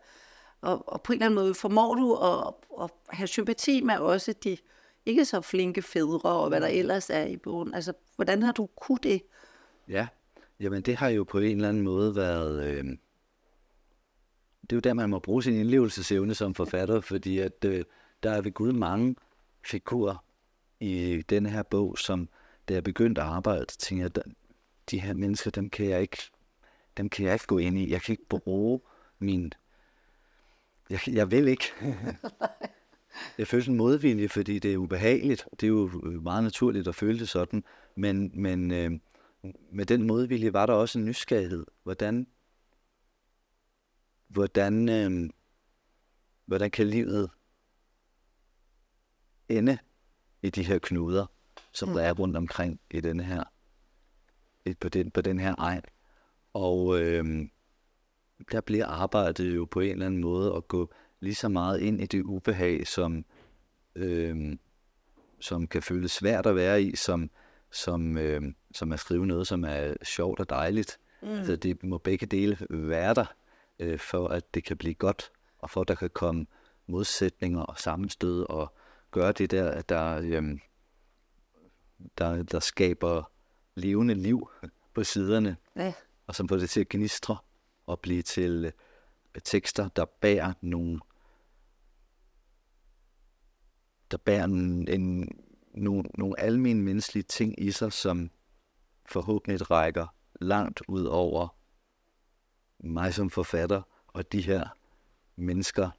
Og, 0.61 0.89
og 0.89 1.03
på 1.03 1.13
en 1.13 1.17
eller 1.17 1.27
anden 1.27 1.41
måde 1.41 1.55
formår 1.55 1.95
du 1.95 2.15
at, 2.15 2.55
at 2.85 2.91
have 3.09 3.27
sympati 3.27 3.81
med 3.81 3.97
også 3.97 4.33
de 4.45 4.57
ikke 5.07 5.25
så 5.25 5.41
flinke 5.41 5.83
fædre, 5.83 6.31
og 6.31 6.49
hvad 6.49 6.61
der 6.61 6.67
ellers 6.67 7.11
er 7.11 7.25
i 7.25 7.37
bogen. 7.37 7.75
Altså, 7.75 7.93
hvordan 8.17 8.43
har 8.43 8.53
du 8.53 8.67
kunne 8.67 8.99
det? 9.03 9.23
Ja, 9.89 10.07
jamen 10.61 10.83
det 10.83 10.97
har 10.97 11.09
jo 11.09 11.25
på 11.25 11.39
en 11.39 11.57
eller 11.57 11.69
anden 11.69 11.83
måde 11.83 12.17
været... 12.17 12.65
Øh, 12.65 12.85
det 14.63 14.73
er 14.73 14.77
jo 14.77 14.81
der, 14.81 14.95
man 14.95 15.11
må 15.11 15.19
bruge 15.19 15.43
sin 15.43 15.55
indlevelsesevne 15.55 16.35
som 16.35 16.55
forfatter, 16.55 17.01
fordi 17.01 17.39
at 17.39 17.65
øh, 17.65 17.85
der 18.23 18.31
er 18.31 18.41
ved 18.41 18.53
Gud 18.53 18.73
mange 18.73 19.17
figurer 19.65 20.25
i 20.81 21.23
denne 21.31 21.51
her 21.51 21.63
bog, 21.63 21.99
som 21.99 22.29
da 22.69 22.75
jeg 22.75 22.85
begyndte 22.85 23.21
at 23.21 23.27
arbejde, 23.27 23.67
tænkte 23.67 24.11
jeg, 24.15 24.33
de 24.91 25.01
her 25.01 25.15
mennesker, 25.15 25.51
dem 25.51 25.71
kan 25.71 25.87
jeg 25.87 26.01
ikke, 26.01 26.31
dem 27.01 27.09
kan 27.09 27.25
jeg 27.25 27.33
ikke 27.33 27.47
gå 27.47 27.59
ind 27.59 27.79
i. 27.79 27.91
Jeg 27.91 28.03
kan 28.03 28.13
ikke 28.13 28.29
bruge 28.29 28.81
min... 29.19 29.53
Jeg, 30.91 31.01
jeg 31.07 31.31
vil 31.31 31.49
ikke. 31.49 31.65
Jeg 33.39 33.47
føler 33.47 33.69
en 33.69 33.77
modvilje, 33.77 34.29
fordi 34.29 34.59
det 34.59 34.73
er 34.73 34.77
ubehageligt. 34.77 35.49
Det 35.53 35.63
er 35.63 35.69
jo 35.69 35.91
øh, 36.05 36.23
meget 36.23 36.45
naturligt 36.45 36.89
at 36.89 36.95
føle 36.95 37.19
det 37.19 37.29
sådan. 37.29 37.65
Men, 37.95 38.31
men 38.35 38.71
øh, 38.71 38.91
med 39.73 39.87
den 39.87 40.03
modvilje 40.03 40.53
var 40.53 40.67
der 40.67 40.73
også 40.73 40.99
en 40.99 41.05
nysgerrighed. 41.05 41.67
Hvordan, 41.83 42.27
hvordan, 44.29 44.89
øh, 44.89 45.31
hvordan 46.47 46.71
kan 46.71 46.87
livet 46.87 47.31
ende 49.49 49.79
i 50.43 50.51
de 50.51 50.63
her 50.63 50.79
knuder, 50.79 51.27
som 51.73 51.89
mm. 51.89 51.95
der 51.95 52.03
er 52.03 52.13
rundt 52.13 52.37
omkring 52.37 52.81
i 52.91 53.01
denne 53.01 53.23
her, 53.23 53.45
på, 54.81 54.89
den, 54.89 55.11
på 55.11 55.21
den 55.21 55.39
her 55.39 55.55
egen. 55.59 55.83
Og 56.53 57.01
øh, 57.01 57.49
der 58.53 58.61
bliver 58.61 58.87
arbejdet 58.87 59.55
jo 59.57 59.65
på 59.65 59.81
en 59.81 59.91
eller 59.91 60.07
anden 60.07 60.21
måde 60.21 60.55
at 60.57 60.69
gå 60.69 60.93
lige 61.21 61.35
så 61.35 61.49
meget 61.49 61.81
ind 61.81 62.01
i 62.01 62.07
det 62.07 62.23
ubehag, 62.23 62.87
som, 62.87 63.25
øh, 63.95 64.57
som 65.41 65.67
kan 65.67 65.83
føles 65.83 66.13
svært 66.13 66.47
at 66.47 66.57
være 66.57 66.83
i, 66.83 66.97
som, 66.97 67.31
som, 67.71 68.19
øh, 68.19 68.43
som 68.75 68.93
at 68.93 69.01
skrive 69.01 69.27
noget, 69.27 69.47
som 69.47 69.65
er 69.65 69.95
sjovt 70.03 70.41
og 70.41 70.51
dejligt. 70.51 70.99
Mm. 71.23 71.29
Altså, 71.29 71.57
det 71.57 71.85
må 71.85 71.99
begge 71.99 72.27
dele 72.27 72.59
være 72.71 73.15
der, 73.15 73.35
øh, 73.79 73.99
for 73.99 74.29
at 74.29 74.55
det 74.55 74.65
kan 74.65 74.77
blive 74.77 74.95
godt, 74.95 75.33
og 75.59 75.71
for 75.71 75.81
at 75.81 75.89
der 75.89 75.95
kan 75.95 76.11
komme 76.11 76.47
modsætninger 76.87 77.61
og 77.61 77.79
sammenstød, 77.79 78.47
og 78.49 78.75
gøre 79.11 79.33
det 79.33 79.51
der, 79.51 79.71
at 79.71 79.89
der, 79.89 80.21
øh, 80.23 80.59
der, 82.19 82.43
der 82.43 82.61
skaber 82.61 83.31
levende 83.75 84.15
liv 84.15 84.51
på 84.95 85.05
siderne, 85.05 85.57
Ja, 85.77 85.93
og 86.31 86.37
som 86.37 86.49
får 86.49 86.57
det 86.57 86.71
til 86.71 86.81
at 86.81 86.89
gnistre 86.89 87.37
og 87.87 88.01
blive 88.01 88.23
til 88.23 88.65
øh, 88.65 89.41
tekster, 89.45 89.89
der 89.89 90.05
bærer 90.05 90.53
nogle 90.61 91.01
der 94.11 94.17
bærer 94.17 94.45
en, 94.45 94.89
en, 94.89 95.29
nogle, 95.75 96.03
nogle 96.19 96.41
almindelige 96.41 96.85
menneskelige 96.85 97.23
ting 97.23 97.63
i 97.63 97.71
sig, 97.71 97.93
som 97.93 98.31
forhåbentlig 99.07 99.71
rækker 99.71 100.07
langt 100.41 100.83
ud 100.89 101.05
over 101.05 101.49
mig 102.79 103.15
som 103.15 103.31
forfatter 103.31 103.83
og 104.07 104.33
de 104.33 104.41
her 104.41 104.69
mennesker, 105.37 105.91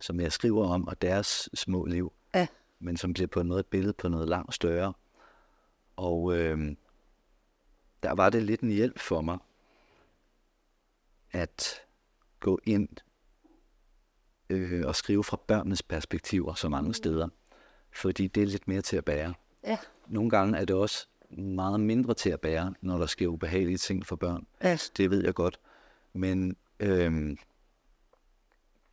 som 0.00 0.20
jeg 0.20 0.32
skriver 0.32 0.68
om, 0.68 0.88
og 0.88 1.02
deres 1.02 1.48
små 1.54 1.84
liv, 1.84 2.12
ja, 2.34 2.46
men 2.78 2.96
som 2.96 3.12
bliver 3.12 3.28
på 3.28 3.40
en 3.40 3.48
måde 3.48 3.60
et 3.60 3.66
billede 3.66 3.92
på 3.92 4.08
noget 4.08 4.28
langt 4.28 4.54
større. 4.54 4.92
Og 5.96 6.36
øh, 6.36 6.76
der 8.06 8.14
var 8.14 8.30
det 8.30 8.42
lidt 8.42 8.60
en 8.60 8.70
hjælp 8.70 8.98
for 8.98 9.20
mig, 9.20 9.38
at 11.32 11.80
gå 12.40 12.58
ind 12.64 12.88
øh, 14.50 14.86
og 14.86 14.96
skrive 14.96 15.24
fra 15.24 15.36
børnenes 15.46 15.82
perspektiver 15.82 16.54
så 16.54 16.68
mange 16.68 16.94
steder. 16.94 17.28
Fordi 17.92 18.26
det 18.26 18.42
er 18.42 18.46
lidt 18.46 18.68
mere 18.68 18.82
til 18.82 18.96
at 18.96 19.04
bære. 19.04 19.34
ja, 19.64 19.78
Nogle 20.06 20.30
gange 20.30 20.58
er 20.58 20.64
det 20.64 20.76
også 20.76 21.06
meget 21.30 21.80
mindre 21.80 22.14
til 22.14 22.30
at 22.30 22.40
bære, 22.40 22.74
når 22.80 22.98
der 22.98 23.06
sker 23.06 23.26
ubehagelige 23.26 23.78
ting 23.78 24.06
for 24.06 24.16
børn. 24.16 24.46
ja, 24.62 24.78
Det 24.96 25.10
ved 25.10 25.24
jeg 25.24 25.34
godt. 25.34 25.60
Men 26.12 26.56
øhm, 26.80 27.38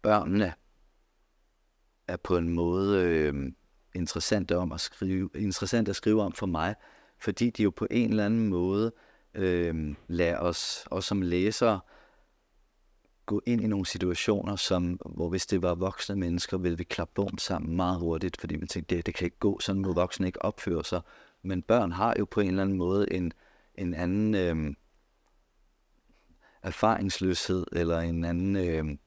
børnene 0.01 0.53
er 2.07 2.17
på 2.17 2.37
en 2.37 2.49
måde 2.49 3.01
øhm, 3.03 3.55
interessante, 3.95 4.57
om 4.57 4.71
at 4.71 4.81
skrive, 4.81 5.29
interessant 5.35 5.89
at 5.89 5.95
skrive 5.95 6.21
om 6.21 6.33
for 6.33 6.45
mig, 6.45 6.75
fordi 7.23 7.49
de 7.49 7.63
jo 7.63 7.69
på 7.69 7.87
en 7.91 8.09
eller 8.09 8.25
anden 8.25 8.47
måde 8.47 8.91
øh, 9.33 9.95
lader 10.07 10.37
os, 10.37 10.87
os 10.91 11.05
som 11.05 11.21
læsere, 11.21 11.79
gå 13.25 13.41
ind 13.45 13.61
i 13.61 13.67
nogle 13.67 13.85
situationer, 13.85 14.55
som, 14.55 14.99
hvor 15.05 15.29
hvis 15.29 15.45
det 15.45 15.61
var 15.61 15.75
voksne 15.75 16.15
mennesker, 16.15 16.57
ville 16.57 16.77
vi 16.77 16.83
klappe 16.83 17.13
bom 17.15 17.37
sammen 17.37 17.75
meget 17.75 17.99
hurtigt, 17.99 18.39
fordi 18.39 18.55
man 18.55 18.67
tænkte, 18.67 18.95
det, 18.95 19.05
det 19.05 19.13
kan 19.15 19.25
ikke 19.25 19.39
gå, 19.39 19.59
sådan 19.59 19.81
må 19.81 19.93
voksne 19.93 20.27
ikke 20.27 20.41
opføre 20.41 20.83
sig. 20.83 21.01
Men 21.41 21.61
børn 21.61 21.91
har 21.91 22.15
jo 22.19 22.25
på 22.25 22.39
en 22.39 22.47
eller 22.47 22.61
anden 22.61 22.77
måde 22.77 23.13
en, 23.13 23.33
en 23.75 23.93
anden 23.93 24.35
øh, 24.35 24.75
erfaringsløshed, 26.63 27.65
eller 27.71 27.99
en 27.99 28.25
anden 28.25 28.55
øh, 28.55 28.97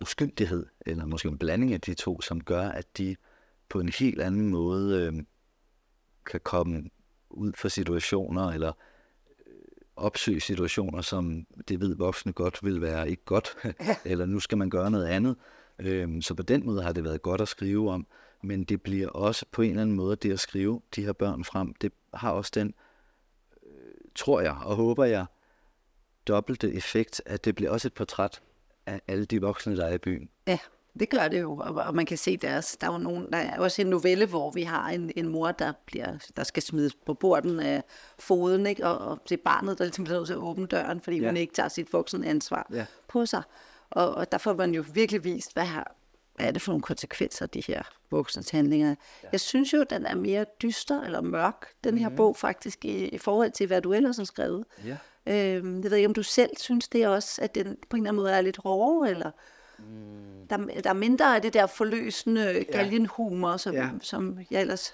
uskyldighed, 0.00 0.66
eller 0.86 1.06
måske 1.06 1.28
en 1.28 1.38
blanding 1.38 1.72
af 1.72 1.80
de 1.80 1.94
to, 1.94 2.20
som 2.20 2.44
gør, 2.44 2.68
at 2.68 2.98
de 2.98 3.16
på 3.68 3.80
en 3.80 3.88
helt 3.88 4.20
anden 4.20 4.48
måde 4.48 5.06
øh, 5.06 5.22
kan 6.26 6.40
komme 6.40 6.90
ud 7.32 7.52
for 7.56 7.68
situationer, 7.68 8.50
eller 8.50 8.72
øh, 9.46 9.52
opsøge 9.96 10.40
situationer, 10.40 11.00
som 11.00 11.46
det 11.68 11.80
ved 11.80 11.96
voksne 11.96 12.32
godt 12.32 12.58
vil 12.62 12.80
være 12.80 13.10
ikke 13.10 13.24
godt, 13.24 13.56
ja. 13.64 13.96
eller 14.12 14.26
nu 14.26 14.40
skal 14.40 14.58
man 14.58 14.70
gøre 14.70 14.90
noget 14.90 15.06
andet. 15.06 15.36
Øh, 15.78 16.22
så 16.22 16.34
på 16.34 16.42
den 16.42 16.66
måde 16.66 16.82
har 16.82 16.92
det 16.92 17.04
været 17.04 17.22
godt 17.22 17.40
at 17.40 17.48
skrive 17.48 17.90
om, 17.90 18.06
men 18.42 18.64
det 18.64 18.82
bliver 18.82 19.08
også 19.08 19.46
på 19.52 19.62
en 19.62 19.70
eller 19.70 19.82
anden 19.82 19.96
måde, 19.96 20.16
det 20.16 20.32
at 20.32 20.40
skrive 20.40 20.80
de 20.96 21.04
her 21.04 21.12
børn 21.12 21.44
frem, 21.44 21.74
det 21.74 21.92
har 22.14 22.30
også 22.30 22.50
den, 22.54 22.74
øh, 23.66 23.94
tror 24.14 24.40
jeg 24.40 24.56
og 24.64 24.76
håber 24.76 25.04
jeg, 25.04 25.26
dobbelte 26.28 26.72
effekt, 26.72 27.22
at 27.26 27.44
det 27.44 27.54
bliver 27.54 27.70
også 27.70 27.88
et 27.88 27.94
portræt 27.94 28.42
af 28.86 29.00
alle 29.08 29.24
de 29.24 29.40
voksne, 29.40 29.76
der 29.76 29.86
er 29.86 29.94
i 29.94 29.98
byen. 29.98 30.28
Ja, 30.46 30.58
det 31.00 31.10
gør 31.10 31.28
det 31.28 31.40
jo, 31.40 31.56
og, 31.56 31.74
og 31.74 31.94
man 31.94 32.06
kan 32.06 32.18
se, 32.18 32.36
deres, 32.36 32.76
der 32.80 32.88
er 32.88 32.92
jo 32.92 32.98
nogen, 32.98 33.26
der 33.32 33.38
er 33.38 33.58
også 33.58 33.82
en 33.82 33.88
novelle, 33.88 34.26
hvor 34.26 34.50
vi 34.50 34.62
har 34.62 34.88
en, 34.88 35.12
en 35.16 35.28
mor, 35.28 35.52
der, 35.52 35.72
bliver, 35.86 36.18
der 36.36 36.44
skal 36.44 36.62
smides 36.62 36.94
på 37.06 37.14
borden 37.14 37.60
af 37.60 37.82
foden, 38.18 38.66
ikke? 38.66 38.86
Og, 38.86 38.98
og 38.98 39.18
det 39.28 39.38
er 39.38 39.42
barnet, 39.44 39.78
der 39.78 39.84
ligesom 39.84 40.04
bliver 40.04 40.18
nødt 40.18 40.26
til 40.26 40.34
at 40.34 40.40
åbne 40.40 40.66
døren, 40.66 41.00
fordi 41.00 41.20
ja. 41.20 41.26
hun 41.26 41.36
ikke 41.36 41.54
tager 41.54 41.68
sit 41.68 41.92
voksne 41.92 42.26
ansvar 42.26 42.66
ja. 42.72 42.86
på 43.08 43.26
sig. 43.26 43.42
Og, 43.90 44.14
og 44.14 44.32
der 44.32 44.38
får 44.38 44.54
man 44.54 44.74
jo 44.74 44.84
virkelig 44.94 45.24
vist, 45.24 45.52
hvad, 45.54 45.66
her, 45.66 45.84
hvad 46.36 46.46
er 46.46 46.50
det 46.50 46.62
for 46.62 46.72
nogle 46.72 46.82
konsekvenser, 46.82 47.46
de 47.46 47.62
her 47.66 47.82
voksnes 48.10 48.50
handlinger. 48.50 48.94
Ja. 49.22 49.28
Jeg 49.32 49.40
synes 49.40 49.72
jo, 49.72 49.84
den 49.90 50.06
er 50.06 50.14
mere 50.14 50.44
dyster 50.62 51.02
eller 51.02 51.20
mørk, 51.20 51.66
den 51.84 51.98
her 51.98 52.08
mm. 52.08 52.16
bog 52.16 52.36
faktisk, 52.36 52.84
i, 52.84 53.08
i 53.08 53.18
forhold 53.18 53.50
til, 53.50 53.66
hvad 53.66 53.82
du 53.82 53.92
ellers 53.92 54.16
har 54.16 54.24
skrevet. 54.24 54.64
Ja. 54.84 54.96
Øhm, 55.26 55.82
jeg 55.82 55.90
ved 55.90 55.96
ikke, 55.96 56.08
om 56.08 56.14
du 56.14 56.22
selv 56.22 56.50
synes 56.58 56.88
det 56.88 57.08
også, 57.08 57.42
at 57.42 57.54
den 57.54 57.64
på 57.90 57.96
en 57.96 58.02
eller 58.02 58.10
anden 58.10 58.22
måde 58.22 58.32
er 58.32 58.40
lidt 58.40 58.56
hårdere, 58.56 59.10
eller 59.10 59.30
mm. 59.88 60.46
der, 60.50 60.80
der 60.80 60.90
er 60.90 60.94
mindre 60.94 61.36
af 61.36 61.42
det 61.42 61.54
der 61.54 61.66
forløsende 61.66 62.64
galgenhumor, 62.72 63.56
som, 63.56 63.74
ja. 63.74 63.90
som 64.00 64.38
jeg 64.50 64.60
ellers 64.60 64.92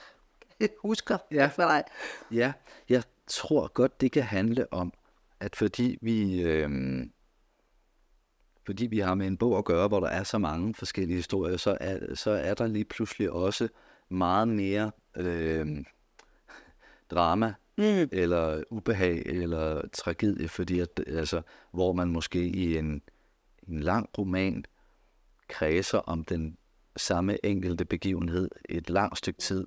husker 0.83 1.18
ja. 1.30 1.47
for 1.47 1.62
dig. 1.62 1.85
Ja, 2.30 2.52
jeg 2.88 3.02
tror 3.26 3.68
godt, 3.68 4.00
det 4.00 4.12
kan 4.12 4.23
handle 4.23 4.73
om, 4.73 4.92
at 5.40 5.57
fordi 5.57 5.99
vi, 6.00 6.42
øh, 6.42 6.71
fordi 8.66 8.87
vi 8.87 8.99
har 8.99 9.14
med 9.14 9.26
en 9.26 9.37
bog 9.37 9.59
at 9.59 9.64
gøre, 9.64 9.88
hvor 9.88 10.00
der 10.00 10.09
er 10.09 10.23
så 10.23 10.38
mange 10.38 10.75
forskellige 10.75 11.16
historier, 11.16 11.57
så 11.57 11.78
er, 11.80 12.14
så 12.14 12.30
er 12.30 12.54
der 12.54 12.66
lige 12.66 12.85
pludselig 12.85 13.30
også 13.30 13.68
meget 14.09 14.49
mere 14.49 14.90
øh, 15.16 15.66
drama 17.11 17.54
mm. 17.78 18.09
eller 18.12 18.62
ubehag 18.71 19.23
eller 19.26 19.83
tragedie, 19.92 20.49
fordi 20.49 20.80
at, 20.80 21.00
altså, 21.07 21.42
hvor 21.73 21.92
man 21.92 22.09
måske 22.09 22.40
i 22.40 22.76
en, 22.76 23.02
en 23.68 23.80
lang 23.80 24.09
roman 24.18 24.64
kredser 25.48 25.98
om 25.98 26.24
den 26.24 26.56
samme 26.96 27.46
enkelte 27.46 27.84
begivenhed 27.84 28.50
et 28.68 28.90
langt 28.90 29.18
stykke 29.18 29.40
tid, 29.40 29.66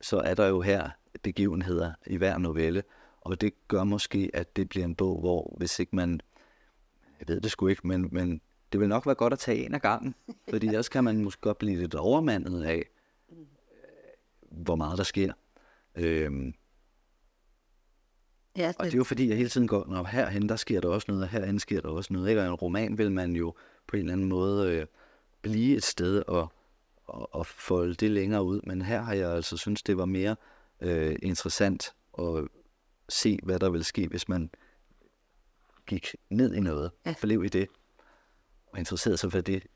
så 0.00 0.18
er 0.18 0.34
der 0.34 0.46
jo 0.46 0.60
her 0.60 0.90
begivenheder 1.22 1.92
i 2.06 2.16
hver 2.16 2.38
novelle, 2.38 2.82
og 3.20 3.40
det 3.40 3.68
gør 3.68 3.84
måske, 3.84 4.30
at 4.34 4.56
det 4.56 4.68
bliver 4.68 4.84
en 4.84 4.94
bog, 4.94 5.20
hvor 5.20 5.54
hvis 5.58 5.78
ikke 5.78 5.96
man, 5.96 6.20
jeg 7.20 7.28
ved 7.28 7.40
det 7.40 7.50
sgu 7.50 7.66
ikke, 7.66 7.86
men, 7.86 8.08
men 8.12 8.40
det 8.72 8.80
vil 8.80 8.88
nok 8.88 9.06
være 9.06 9.14
godt 9.14 9.32
at 9.32 9.38
tage 9.38 9.66
en 9.66 9.74
af 9.74 9.82
gangen, 9.82 10.14
fordi 10.50 10.66
ellers 10.66 10.88
kan 10.88 11.04
man 11.04 11.24
måske 11.24 11.40
godt 11.40 11.58
blive 11.58 11.80
lidt 11.80 11.94
overmandet 11.94 12.64
af, 12.64 12.84
hvor 14.50 14.76
meget 14.76 14.98
der 14.98 15.04
sker. 15.04 15.32
Øhm, 15.94 16.54
ja, 18.56 18.68
det... 18.68 18.76
Og 18.78 18.84
det 18.84 18.92
er 18.92 18.98
jo 18.98 19.04
fordi, 19.04 19.28
jeg 19.28 19.36
hele 19.36 19.48
tiden 19.48 19.66
går, 19.66 19.86
når 19.88 20.04
herhen 20.04 20.48
der 20.48 20.56
sker 20.56 20.80
der 20.80 20.88
også 20.88 21.04
noget, 21.08 21.22
og 21.22 21.28
herhen 21.28 21.58
sker 21.58 21.80
der 21.80 21.88
også 21.88 22.12
noget. 22.12 22.28
Ikke? 22.28 22.40
Og 22.40 22.46
en 22.46 22.54
roman 22.54 22.98
vil 22.98 23.12
man 23.12 23.36
jo 23.36 23.54
på 23.88 23.96
en 23.96 24.00
eller 24.00 24.12
anden 24.12 24.28
måde 24.28 24.72
øh, 24.72 24.86
blive 25.42 25.76
et 25.76 25.84
sted 25.84 26.22
og, 26.26 26.52
og, 27.06 27.34
og 27.34 27.46
folde 27.46 27.94
det 27.94 28.10
længere 28.10 28.42
ud. 28.42 28.60
Men 28.64 28.82
her 28.82 29.00
har 29.00 29.14
jeg 29.14 29.30
altså 29.30 29.56
synes 29.56 29.82
det 29.82 29.96
var 29.96 30.04
mere 30.04 30.36
øh, 30.80 31.16
interessant 31.22 31.94
at 32.18 32.48
se, 33.08 33.38
hvad 33.42 33.58
der 33.58 33.70
ville 33.70 33.84
ske, 33.84 34.08
hvis 34.08 34.28
man 34.28 34.50
gik 35.86 36.16
ned 36.30 36.54
i 36.54 36.60
noget, 36.60 36.90
ja. 37.06 37.14
forlev 37.18 37.44
i 37.44 37.48
det, 37.48 37.68
og 38.66 38.78
interesserede 38.78 39.16
sig 39.16 39.32
for 39.32 39.40
det 39.40 39.66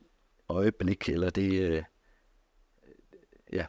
øjeblik, 0.49 1.09
eller 1.09 1.31
det, 1.31 1.63
øh, 1.63 1.83
ja, 3.53 3.67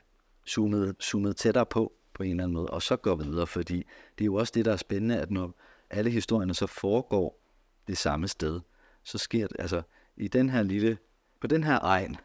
zoomede, 0.50 0.96
zoomede 1.02 1.34
tættere 1.34 1.66
på, 1.66 1.94
på 2.14 2.24
en 2.24 2.30
eller 2.30 2.44
anden 2.44 2.54
måde, 2.54 2.68
og 2.68 2.82
så 2.82 2.96
går 2.96 3.16
videre, 3.16 3.48
fordi 3.48 3.78
det 4.18 4.24
er 4.24 4.26
jo 4.26 4.36
også 4.36 4.52
det, 4.56 4.66
der 4.66 4.72
er 4.72 4.78
spændende, 4.78 5.18
at 5.18 5.32
når 5.32 5.56
alle 5.90 6.12
historierne 6.12 6.54
så 6.54 6.68
foregår 6.68 7.40
det 7.88 7.98
samme 7.98 8.28
sted, 8.28 8.60
så 9.04 9.18
sker 9.18 9.48
det, 9.48 9.56
altså 9.60 9.82
i 10.18 10.28
den 10.28 10.50
her 10.50 10.64
lille, 10.64 10.98
på 11.42 11.48
den 11.48 11.64
her 11.64 11.80
egen 11.82 12.18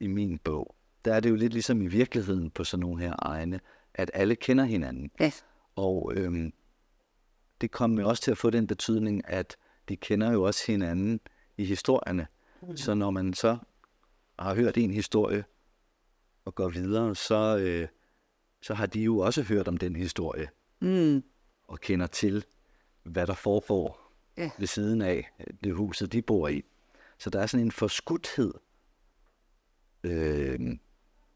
i 0.00 0.06
min 0.06 0.38
bog, 0.38 0.74
der 1.04 1.14
er 1.14 1.20
det 1.20 1.30
jo 1.30 1.34
lidt 1.34 1.52
ligesom 1.52 1.82
i 1.82 1.86
virkeligheden 1.86 2.50
på 2.50 2.64
sådan 2.64 2.80
nogle 2.80 3.02
her 3.02 3.14
egne, 3.18 3.60
at 3.94 4.10
alle 4.14 4.36
kender 4.36 4.64
hinanden. 4.64 5.10
Yes. 5.22 5.44
Og 5.76 6.12
øhm, 6.16 6.52
det 7.60 7.70
kommer 7.70 8.02
jo 8.02 8.08
også 8.08 8.22
til 8.22 8.30
at 8.30 8.38
få 8.38 8.50
den 8.50 8.66
betydning, 8.66 9.22
at 9.28 9.56
de 9.88 9.96
kender 9.96 10.32
jo 10.32 10.42
også 10.42 10.64
hinanden 10.66 11.20
i 11.56 11.64
historierne. 11.64 12.26
Mm. 12.62 12.76
Så 12.76 12.94
når 12.94 13.10
man 13.10 13.34
så 13.34 13.58
har 14.38 14.54
hørt 14.54 14.76
en 14.76 14.90
historie 14.90 15.44
og 16.44 16.54
går 16.54 16.68
videre, 16.68 17.16
så, 17.16 17.58
øh, 17.58 17.88
så 18.62 18.74
har 18.74 18.86
de 18.86 19.00
jo 19.00 19.18
også 19.18 19.42
hørt 19.42 19.68
om 19.68 19.76
den 19.76 19.96
historie. 19.96 20.48
Mm. 20.80 21.22
Og 21.68 21.80
kender 21.80 22.06
til, 22.06 22.44
hvad 23.02 23.26
der 23.26 23.34
foregår 23.34 24.12
ja. 24.36 24.50
ved 24.58 24.66
siden 24.66 25.02
af 25.02 25.30
det 25.64 25.74
huset, 25.74 26.12
de 26.12 26.22
bor 26.22 26.48
i. 26.48 26.64
Så 27.18 27.30
der 27.30 27.40
er 27.40 27.46
sådan 27.46 27.66
en 27.66 27.72
forskudthed 27.72 28.54
øh, 30.04 30.60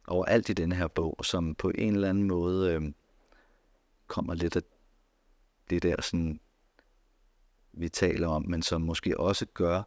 over 0.06 0.24
alt 0.24 0.48
i 0.48 0.52
denne 0.52 0.74
her 0.74 0.88
bog, 0.88 1.16
som 1.22 1.54
på 1.54 1.70
en 1.74 1.94
eller 1.94 2.08
anden 2.08 2.24
måde 2.24 2.74
øh, 2.74 2.82
kommer 4.06 4.34
lidt 4.34 4.56
af 4.56 4.62
det 5.70 5.82
der, 5.82 6.02
sådan, 6.02 6.40
vi 7.72 7.88
taler 7.88 8.28
om, 8.28 8.44
men 8.48 8.62
som 8.62 8.80
måske 8.80 9.20
også 9.20 9.46
gør, 9.54 9.82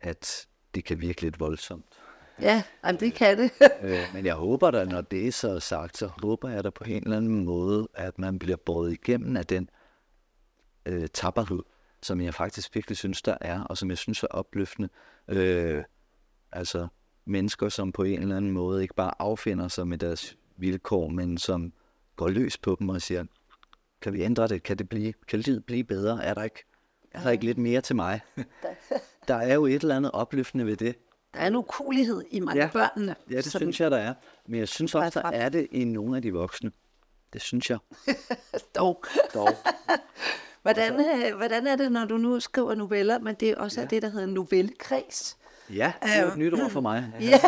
at 0.00 0.46
det 0.74 0.84
kan 0.84 1.00
virke 1.00 1.22
lidt 1.22 1.40
voldsomt. 1.40 2.02
Ja, 2.40 2.62
jamen 2.84 3.00
det 3.00 3.14
kan 3.14 3.38
det. 3.38 3.50
øh, 3.82 4.00
men 4.14 4.26
jeg 4.26 4.34
håber 4.34 4.70
da, 4.70 4.84
når 4.84 5.00
det 5.00 5.26
er 5.26 5.32
så 5.32 5.60
sagt, 5.60 5.96
så 5.96 6.06
håber 6.06 6.48
jeg 6.48 6.64
da 6.64 6.70
på 6.70 6.84
en 6.84 7.02
eller 7.02 7.16
anden 7.16 7.44
måde, 7.44 7.88
at 7.94 8.18
man 8.18 8.38
bliver 8.38 8.56
båret 8.56 8.92
igennem 8.92 9.36
af 9.36 9.46
den 9.46 9.68
øh, 10.86 11.08
tapperhed, 11.08 11.62
som 12.02 12.20
jeg 12.20 12.34
faktisk 12.34 12.74
virkelig 12.74 12.96
synes, 12.96 13.22
der 13.22 13.36
er, 13.40 13.62
og 13.62 13.78
som 13.78 13.90
jeg 13.90 13.98
synes 13.98 14.22
er 14.22 14.26
opløftende. 14.26 14.88
Øh, 15.28 15.84
altså 16.52 16.88
mennesker, 17.24 17.68
som 17.68 17.92
på 17.92 18.02
en 18.02 18.22
eller 18.22 18.36
anden 18.36 18.50
måde 18.50 18.82
ikke 18.82 18.94
bare 18.94 19.12
affinder 19.18 19.68
sig 19.68 19.88
med 19.88 19.98
deres 19.98 20.36
vilkår, 20.56 21.08
men 21.08 21.38
som 21.38 21.72
går 22.16 22.28
løs 22.28 22.58
på 22.58 22.76
dem 22.78 22.88
og 22.88 23.02
siger, 23.02 23.24
kan 24.02 24.12
vi 24.12 24.22
ændre 24.22 24.48
det? 24.48 24.62
Kan 24.62 24.78
det 24.78 24.88
blive, 24.88 25.12
kan 25.28 25.38
livet 25.38 25.64
blive 25.64 25.84
bedre? 25.84 26.24
Er 26.24 26.34
der 26.34 26.42
ikke, 26.42 26.64
er 27.12 27.22
der 27.22 27.30
ikke 27.30 27.44
lidt 27.44 27.58
mere 27.58 27.80
til 27.80 27.96
mig? 27.96 28.20
der 29.28 29.34
er 29.34 29.54
jo 29.54 29.66
et 29.66 29.82
eller 29.82 29.96
andet 29.96 30.10
opløftende 30.10 30.66
ved 30.66 30.76
det. 30.76 30.96
Der 31.34 31.40
er 31.40 31.46
en 31.46 31.56
ukulighed 31.56 32.22
i 32.30 32.40
mange 32.40 32.62
ja. 32.62 32.70
børnene. 32.72 33.16
Ja, 33.30 33.36
det 33.36 33.52
synes 33.52 33.80
jeg, 33.80 33.90
der 33.90 33.96
er. 33.96 34.14
Men 34.46 34.60
jeg 34.60 34.68
synes 34.68 34.94
også, 34.94 35.20
der 35.20 35.28
er 35.28 35.48
det 35.48 35.66
i 35.70 35.84
nogle 35.84 36.16
af 36.16 36.22
de 36.22 36.32
voksne. 36.32 36.72
Det 37.32 37.40
synes 37.40 37.70
jeg. 37.70 37.78
Dog. 38.76 39.04
Dog. 39.34 39.48
hvordan, 40.62 41.00
altså, 41.00 41.36
hvordan 41.36 41.66
er 41.66 41.76
det, 41.76 41.92
når 41.92 42.04
du 42.04 42.16
nu 42.16 42.40
skriver 42.40 42.74
noveller, 42.74 43.18
men 43.18 43.34
det 43.34 43.50
er 43.50 43.56
også 43.56 43.80
ja. 43.80 43.86
det, 43.86 44.02
der 44.02 44.08
hedder 44.08 44.26
novellekreds? 44.26 45.38
Ja, 45.70 45.92
det 46.02 46.16
er 46.16 46.22
jo 46.22 46.28
et 46.28 46.36
nyt 46.36 46.52
ord 46.52 46.70
for 46.70 46.80
mig. 46.80 47.12
Ja, 47.20 47.40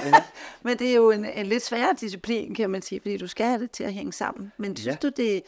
men 0.63 0.79
det 0.79 0.91
er 0.91 0.95
jo 0.95 1.11
en, 1.11 1.25
en 1.25 1.47
lidt 1.47 1.63
sværere 1.63 1.95
disciplin, 2.01 2.55
kan 2.55 2.71
man 2.71 2.83
sige, 2.83 3.01
fordi 3.01 3.17
du 3.17 3.27
skal 3.27 3.47
have 3.47 3.61
det 3.61 3.71
til 3.71 3.85
at 3.85 3.93
hænge 3.93 4.13
sammen. 4.13 4.53
Men 4.57 4.77
synes 4.77 4.99
ja. 5.03 5.09
du, 5.09 5.13
det 5.17 5.43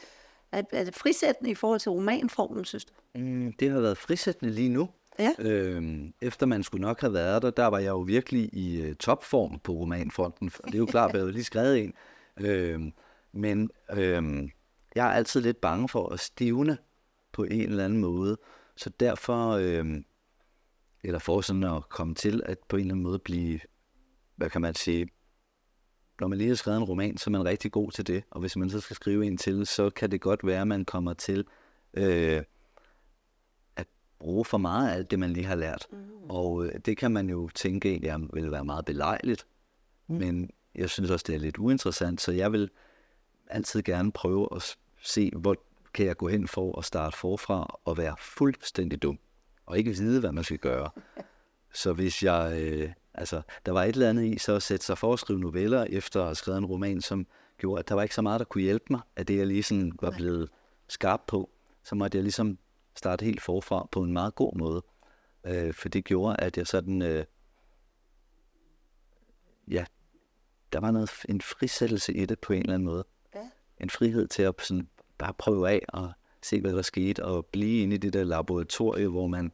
er, 0.52 0.62
er 0.72 0.84
det 0.84 0.94
frisættende 0.94 1.50
i 1.50 1.54
forhold 1.54 1.80
til 1.80 1.90
romanformen, 1.90 2.64
synes 2.64 2.84
du? 2.84 2.92
Mm, 3.14 3.52
det 3.52 3.70
har 3.70 3.80
været 3.80 3.98
frisættende 3.98 4.52
lige 4.52 4.68
nu. 4.68 4.88
Ja. 5.18 5.32
Øhm, 5.38 6.12
efter 6.20 6.46
man 6.46 6.62
skulle 6.62 6.82
nok 6.82 7.00
have 7.00 7.12
været 7.12 7.42
der, 7.42 7.50
der 7.50 7.66
var 7.66 7.78
jeg 7.78 7.88
jo 7.88 7.98
virkelig 8.00 8.54
i 8.54 8.88
uh, 8.88 8.94
topform 8.94 9.58
på 9.58 9.72
romanfronten. 9.72 10.48
Det 10.66 10.74
er 10.74 10.78
jo 10.78 10.86
klart, 10.86 11.14
at 11.14 11.24
jeg 11.24 11.32
lige 11.32 11.44
skrevet 11.44 11.84
en. 11.84 11.92
Øhm, 12.40 12.92
men 13.32 13.70
øhm, 13.92 14.50
jeg 14.94 15.06
er 15.06 15.10
altid 15.10 15.40
lidt 15.40 15.60
bange 15.60 15.88
for 15.88 16.08
at 16.08 16.20
stivne 16.20 16.78
på 17.36 17.44
en 17.44 17.60
eller 17.60 17.84
anden 17.84 18.00
måde. 18.00 18.38
Så 18.76 18.90
derfor, 19.00 19.50
øhm, 19.50 20.04
eller 21.04 21.18
for 21.18 21.40
sådan 21.40 21.64
at 21.64 21.88
komme 21.88 22.14
til 22.14 22.42
at 22.46 22.58
på 22.68 22.76
en 22.76 22.80
eller 22.80 22.94
anden 22.94 23.02
måde 23.02 23.18
blive, 23.18 23.60
hvad 24.36 24.50
kan 24.50 24.60
man 24.60 24.74
sige, 24.74 25.08
når 26.20 26.28
man 26.28 26.38
lige 26.38 26.48
har 26.48 26.54
skrevet 26.54 26.78
en 26.78 26.84
roman, 26.84 27.18
så 27.18 27.30
er 27.30 27.32
man 27.32 27.44
rigtig 27.44 27.72
god 27.72 27.90
til 27.90 28.06
det. 28.06 28.24
Og 28.30 28.40
hvis 28.40 28.56
man 28.56 28.70
så 28.70 28.80
skal 28.80 28.96
skrive 28.96 29.26
en 29.26 29.36
til, 29.36 29.66
så 29.66 29.90
kan 29.90 30.10
det 30.10 30.20
godt 30.20 30.46
være, 30.46 30.60
at 30.60 30.68
man 30.68 30.84
kommer 30.84 31.12
til 31.12 31.44
øh, 31.94 32.42
at 33.76 33.86
bruge 34.18 34.44
for 34.44 34.58
meget 34.58 34.90
af 34.90 34.94
alt 34.94 35.10
det, 35.10 35.18
man 35.18 35.30
lige 35.30 35.46
har 35.46 35.54
lært. 35.54 35.86
Mm. 35.92 35.98
Og 36.28 36.66
øh, 36.66 36.72
det 36.84 36.96
kan 36.96 37.12
man 37.12 37.30
jo 37.30 37.48
tænke 37.54 37.90
egentlig 37.90 38.28
vil 38.32 38.50
være 38.50 38.64
meget 38.64 38.84
belejligt. 38.84 39.46
Mm. 40.08 40.16
Men 40.16 40.50
jeg 40.74 40.90
synes 40.90 41.10
også, 41.10 41.24
det 41.26 41.34
er 41.34 41.38
lidt 41.38 41.58
uinteressant, 41.58 42.20
så 42.20 42.32
jeg 42.32 42.52
vil 42.52 42.70
altid 43.46 43.82
gerne 43.82 44.12
prøve 44.12 44.48
at 44.56 44.76
se, 45.02 45.30
hvor 45.36 45.56
kan 45.96 46.06
jeg 46.06 46.16
gå 46.16 46.28
hen 46.28 46.48
for 46.48 46.78
at 46.78 46.84
starte 46.84 47.16
forfra 47.16 47.80
og 47.84 47.98
være 47.98 48.16
fuldstændig 48.18 49.02
dum, 49.02 49.18
og 49.66 49.78
ikke 49.78 49.90
vide, 49.90 50.20
hvad 50.20 50.32
man 50.32 50.44
skal 50.44 50.58
gøre. 50.58 50.90
Så 51.74 51.92
hvis 51.92 52.22
jeg, 52.22 52.58
øh, 52.62 52.92
altså, 53.14 53.42
der 53.66 53.72
var 53.72 53.84
et 53.84 53.94
eller 53.94 54.10
andet 54.10 54.24
i, 54.24 54.38
så 54.38 54.54
at 54.54 54.62
sætte 54.62 54.86
sig 54.86 54.98
for 54.98 55.12
at 55.12 55.18
skrive 55.18 55.38
noveller, 55.38 55.84
efter 55.84 56.20
at 56.20 56.26
have 56.26 56.34
skrevet 56.34 56.58
en 56.58 56.66
roman, 56.66 57.00
som 57.00 57.26
gjorde, 57.58 57.78
at 57.78 57.88
der 57.88 57.94
var 57.94 58.02
ikke 58.02 58.14
så 58.14 58.22
meget, 58.22 58.38
der 58.38 58.44
kunne 58.44 58.62
hjælpe 58.62 58.84
mig, 58.90 59.00
at 59.16 59.28
det 59.28 59.38
jeg 59.38 59.46
lige 59.46 59.62
sådan 59.62 59.92
var 60.00 60.10
blevet 60.10 60.48
skarp 60.88 61.20
på, 61.26 61.50
så 61.84 61.94
måtte 61.94 62.16
jeg 62.16 62.22
ligesom 62.22 62.58
starte 62.94 63.24
helt 63.24 63.42
forfra 63.42 63.88
på 63.92 64.02
en 64.02 64.12
meget 64.12 64.34
god 64.34 64.56
måde. 64.56 64.82
Øh, 65.44 65.74
for 65.74 65.88
det 65.88 66.04
gjorde, 66.04 66.36
at 66.40 66.58
jeg 66.58 66.66
sådan, 66.66 67.02
øh, 67.02 67.24
ja, 69.70 69.84
der 70.72 70.80
var 70.80 70.90
noget, 70.90 71.10
en 71.28 71.40
frisættelse 71.40 72.14
i 72.14 72.26
det 72.26 72.38
på 72.38 72.52
en 72.52 72.60
eller 72.60 72.74
anden 72.74 72.86
måde. 72.86 73.04
Ja. 73.34 73.50
En 73.80 73.90
frihed 73.90 74.28
til 74.28 74.42
at 74.42 74.54
sådan, 74.62 74.88
bare 75.18 75.34
prøve 75.38 75.70
af 75.70 75.82
og 75.88 76.12
se, 76.42 76.60
hvad 76.60 76.72
der 76.72 76.82
skete, 76.82 77.24
og 77.24 77.46
blive 77.46 77.82
inde 77.82 77.94
i 77.94 77.98
det 77.98 78.12
der 78.12 78.24
laboratorie, 78.24 79.08
hvor 79.08 79.26
man 79.26 79.52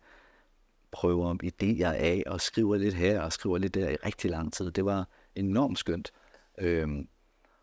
prøver 0.90 1.34
idéer 1.44 1.92
af, 1.92 2.22
og 2.26 2.40
skriver 2.40 2.76
lidt 2.76 2.94
her, 2.94 3.20
og 3.20 3.32
skriver 3.32 3.58
lidt 3.58 3.74
der 3.74 3.88
i 3.88 3.96
rigtig 3.96 4.30
lang 4.30 4.52
tid. 4.52 4.70
Det 4.70 4.84
var 4.84 5.08
enormt 5.34 5.78
skønt. 5.78 6.12
Øhm, 6.58 7.08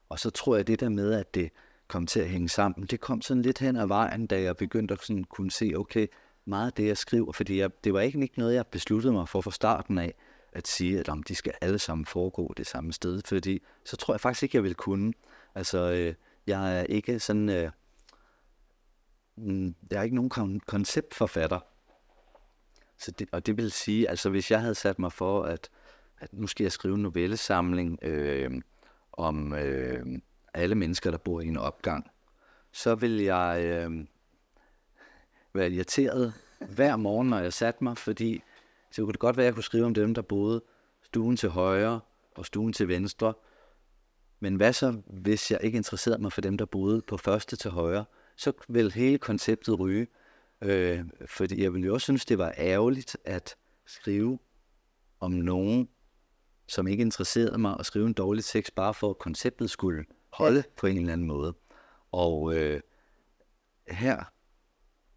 og 0.10 0.20
så 0.20 0.30
tror 0.30 0.56
jeg, 0.56 0.68
det 0.68 0.80
der 0.80 0.90
med, 0.90 1.14
at 1.14 1.36
det 1.36 1.50
kom 1.88 2.08
til 2.08 2.20
at 2.20 2.30
hænge 2.30 2.50
sammen, 2.50 2.88
det 2.88 3.00
kom 3.00 3.22
sådan 3.22 3.44
lidt 3.44 3.60
hen 3.60 3.76
ad 3.76 3.88
vejen, 3.88 4.28
da 4.28 4.42
jeg 4.42 4.58
begyndte 4.58 4.94
at 4.94 5.02
sådan 5.02 5.24
kunne 5.24 5.52
se, 5.52 5.74
okay, 5.76 6.08
meget 6.46 6.68
af 6.68 6.74
det, 6.74 6.88
jeg 6.88 6.98
skriver, 6.98 7.32
fordi 7.32 7.60
jeg, 7.60 7.84
det 7.84 7.94
var 7.94 8.00
ikke, 8.00 8.22
ikke 8.22 8.40
noget, 8.40 8.56
jeg 8.56 8.68
besluttede 8.68 9.14
mig 9.14 9.30
for 9.30 9.42
fra 9.42 9.52
starten 9.52 9.98
af, 9.98 10.14
at 10.54 10.68
sige, 10.68 11.00
at 11.00 11.10
om 11.10 11.24
de 11.24 11.36
skal 11.36 11.54
alle 11.62 11.80
sammen 11.80 12.06
foregå 12.06 12.54
det 12.58 12.68
samme 12.68 12.94
sted, 12.94 13.22
fordi 13.26 13.62
så 13.86 13.98
tror 13.98 14.14
jeg 14.14 14.22
faktisk 14.22 14.44
ikke, 14.44 14.58
jeg 14.58 14.64
vil 14.64 14.76
kunne. 14.76 15.14
Altså, 15.56 15.92
øh, 15.92 16.14
jeg 16.48 16.80
er 16.80 16.84
ikke 16.84 17.20
sådan, 17.20 17.50
øh, 17.50 17.72
mm, 19.40 19.76
jeg 19.92 20.00
er 20.00 20.04
ikke 20.04 20.16
nogen 20.16 20.32
kon- 20.32 20.66
konceptforfatter. 20.68 21.60
Så 22.98 23.12
det, 23.12 23.30
og 23.32 23.46
det 23.46 23.58
vil 23.58 23.72
sige, 23.72 24.10
altså 24.10 24.30
hvis 24.30 24.52
jeg 24.52 24.62
havde 24.62 24.76
sat 24.76 25.00
mig 25.00 25.12
for, 25.12 25.44
at, 25.44 25.70
at 26.20 26.34
nu 26.34 26.48
skal 26.48 26.64
jeg 26.64 26.72
skrive 26.72 26.96
en 26.96 27.02
novellesamling 27.02 28.00
øh, 28.02 28.62
om 29.12 29.54
øh, 29.54 30.06
alle 30.54 30.76
mennesker, 30.76 31.12
der 31.12 31.18
bor 31.18 31.42
i 31.42 31.48
en 31.48 31.58
opgang, 31.58 32.12
så 32.72 32.96
vil 32.96 33.18
jeg 33.18 33.62
øh, 33.64 34.06
være 35.54 35.72
irriteret 35.72 36.34
hver 36.70 36.96
morgen, 36.96 37.30
når 37.30 37.40
jeg 37.40 37.54
satte 37.54 37.84
mig, 37.84 37.98
fordi 37.98 38.44
så 38.92 39.02
kunne 39.02 39.12
det 39.12 39.20
godt 39.20 39.38
være, 39.38 39.44
at 39.44 39.48
jeg 39.48 39.54
kunne 39.54 39.64
skrive 39.64 39.86
om 39.86 39.94
dem, 39.94 40.14
der 40.14 40.22
boede 40.22 40.64
stuen 41.02 41.38
til 41.38 41.50
højre 41.50 42.00
og 42.36 42.46
stuen 42.46 42.74
til 42.74 42.88
venstre. 42.88 43.34
Men 44.40 44.56
hvad 44.56 44.74
så, 44.74 45.02
hvis 45.08 45.52
jeg 45.52 45.60
ikke 45.64 45.76
interesserede 45.76 46.22
mig 46.22 46.34
for 46.34 46.42
dem, 46.42 46.58
der 46.58 46.66
boede 46.66 47.02
på 47.02 47.18
første 47.18 47.56
til 47.56 47.72
højre? 47.72 48.06
Så 48.40 48.54
vil 48.68 48.92
hele 48.92 49.18
konceptet 49.18 49.80
ryge. 49.80 50.08
Øh, 50.62 51.06
fordi 51.26 51.64
jeg 51.64 51.74
ville 51.74 51.88
jo 51.88 51.94
også 51.94 52.06
synes, 52.06 52.26
det 52.26 52.38
var 52.38 52.54
ærgerligt 52.58 53.18
at 53.26 53.56
skrive 53.86 54.40
om 55.20 55.32
nogen, 55.32 55.90
som 56.68 56.88
ikke 56.88 57.02
interesserede 57.02 57.58
mig, 57.58 57.78
og 57.78 57.86
skrive 57.86 58.08
en 58.08 58.14
dårlig 58.14 58.44
tekst, 58.44 58.76
bare 58.76 58.94
for 58.94 59.10
at 59.10 59.18
konceptet 59.18 59.70
skulle 59.70 60.06
holde 60.34 60.58
ja. 60.58 60.64
på 60.78 60.88
en 60.88 60.98
eller 60.98 61.14
anden 61.14 61.28
måde. 61.28 61.54
Og 62.12 62.56
øh, 62.56 62.82
her 63.88 64.24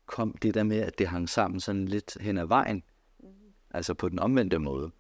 kom 0.07 0.37
det 0.43 0.55
der 0.55 0.63
med, 0.63 0.81
at 0.81 0.99
det 0.99 1.09
hang 1.09 1.29
sammen 1.29 1.61
sådan 1.61 1.89
lidt 1.89 2.17
hen 2.21 2.39
ad 2.39 2.47
vejen, 2.47 2.83
altså 3.71 3.95
på 3.95 4.09
den 4.09 4.19
omvendte 4.19 4.59
måde. 4.59 4.91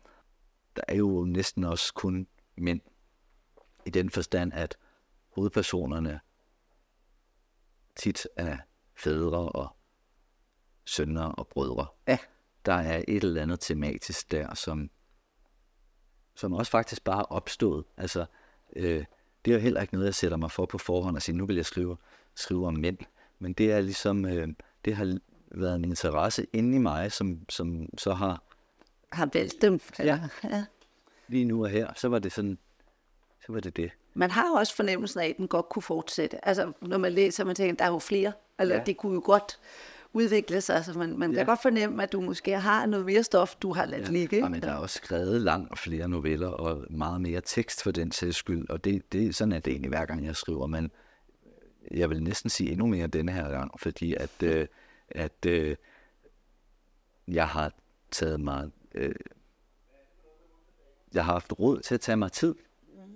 Der 0.76 0.82
er 0.88 0.96
jo 0.96 1.24
næsten 1.24 1.64
også 1.64 1.94
kun 1.94 2.26
mænd, 2.56 2.80
i 3.86 3.90
den 3.90 4.10
forstand, 4.10 4.52
at 4.52 4.76
hovedpersonerne 5.28 6.20
tit 7.96 8.26
er 8.36 8.56
fædre 8.96 9.48
og 9.48 9.76
sønner 10.84 11.24
og 11.24 11.48
brødre. 11.48 11.86
Ja. 12.08 12.18
Der 12.66 12.72
er 12.72 13.02
et 13.08 13.24
eller 13.24 13.42
andet 13.42 13.60
tematisk 13.60 14.30
der, 14.30 14.54
som, 14.54 14.90
som 16.34 16.52
også 16.52 16.70
faktisk 16.70 17.04
bare 17.04 17.18
er 17.20 17.32
opstået. 17.32 17.84
Altså, 17.96 18.26
øh, 18.76 19.04
det 19.44 19.50
er 19.50 19.54
jo 19.54 19.60
heller 19.60 19.80
ikke 19.80 19.94
noget, 19.94 20.06
jeg 20.06 20.14
sætter 20.14 20.36
mig 20.36 20.50
for 20.50 20.66
på 20.66 20.78
forhånd 20.78 21.16
og 21.16 21.22
siger, 21.22 21.36
nu 21.36 21.46
vil 21.46 21.56
jeg 21.56 21.66
skrive, 21.66 21.96
skrive 22.34 22.66
om 22.66 22.74
mænd. 22.74 22.98
Men 23.38 23.52
det 23.52 23.72
er 23.72 23.80
ligesom, 23.80 24.24
øh, 24.24 24.48
det 24.84 24.96
har 24.96 25.18
været 25.50 25.76
en 25.76 25.84
interesse 25.84 26.46
inde 26.52 26.76
i 26.76 26.78
mig, 26.78 27.12
som, 27.12 27.44
som 27.48 27.88
så 27.98 28.14
har... 28.14 28.42
Har 29.12 29.30
valgt 29.32 29.62
dem. 29.62 29.80
Ja. 29.98 30.20
ja. 30.44 30.64
Lige 31.28 31.44
nu 31.44 31.64
og 31.64 31.70
her, 31.70 31.92
så 31.96 32.08
var 32.08 32.18
det 32.18 32.32
sådan, 32.32 32.58
så 33.46 33.52
var 33.52 33.60
det 33.60 33.76
det. 33.76 33.90
Man 34.14 34.30
har 34.30 34.48
jo 34.48 34.52
også 34.54 34.76
fornemmelsen 34.76 35.20
af, 35.20 35.26
at 35.26 35.36
den 35.36 35.48
godt 35.48 35.68
kunne 35.68 35.82
fortsætte. 35.82 36.48
Altså, 36.48 36.72
når 36.80 36.98
man 36.98 37.12
læser, 37.12 37.44
man 37.44 37.54
tænker, 37.54 37.74
der 37.74 37.84
er 37.84 37.88
jo 37.88 37.98
flere. 37.98 38.32
Eller 38.58 38.74
ja. 38.74 38.82
det 38.86 38.96
kunne 38.96 39.14
jo 39.14 39.22
godt 39.24 39.58
udvikle 40.12 40.60
sig. 40.60 40.76
Altså, 40.76 40.98
man, 40.98 41.18
man 41.18 41.30
ja. 41.30 41.36
kan 41.36 41.46
godt 41.46 41.62
fornemme, 41.62 42.02
at 42.02 42.12
du 42.12 42.20
måske 42.20 42.58
har 42.58 42.86
noget 42.86 43.06
mere 43.06 43.22
stof, 43.22 43.56
du 43.56 43.72
har 43.72 43.86
ladt 43.86 44.06
ja. 44.06 44.12
ligge. 44.12 44.36
Ja, 44.36 44.48
men 44.48 44.62
der 44.62 44.72
er 44.72 44.76
også 44.76 45.00
skrevet 45.04 45.40
langt 45.40 45.78
flere 45.78 46.08
noveller, 46.08 46.48
og 46.48 46.84
meget 46.90 47.20
mere 47.20 47.40
tekst 47.40 47.82
for 47.82 47.90
den 47.90 48.12
sags 48.12 48.36
skyld. 48.36 48.70
Og 48.70 48.84
det, 48.84 49.12
det, 49.12 49.34
sådan 49.34 49.52
er 49.52 49.58
det 49.58 49.70
egentlig 49.70 49.88
hver 49.88 50.04
gang, 50.04 50.26
jeg 50.26 50.36
skriver. 50.36 50.66
Men 50.66 50.90
jeg 51.90 52.10
vil 52.10 52.22
næsten 52.22 52.50
sige 52.50 52.70
endnu 52.70 52.86
mere 52.86 53.06
denne 53.06 53.32
her 53.32 53.50
gang, 53.50 53.80
fordi 53.80 54.14
at, 54.14 54.42
øh, 54.42 54.66
at 55.08 55.46
øh, 55.46 55.76
jeg 57.28 57.48
har 57.48 57.72
taget 58.10 58.40
mig... 58.40 58.70
Øh, 58.94 59.14
jeg 61.14 61.24
har 61.24 61.32
haft 61.32 61.52
råd 61.58 61.80
til 61.80 61.94
at 61.94 62.00
tage 62.00 62.16
mig 62.16 62.32
tid 62.32 62.54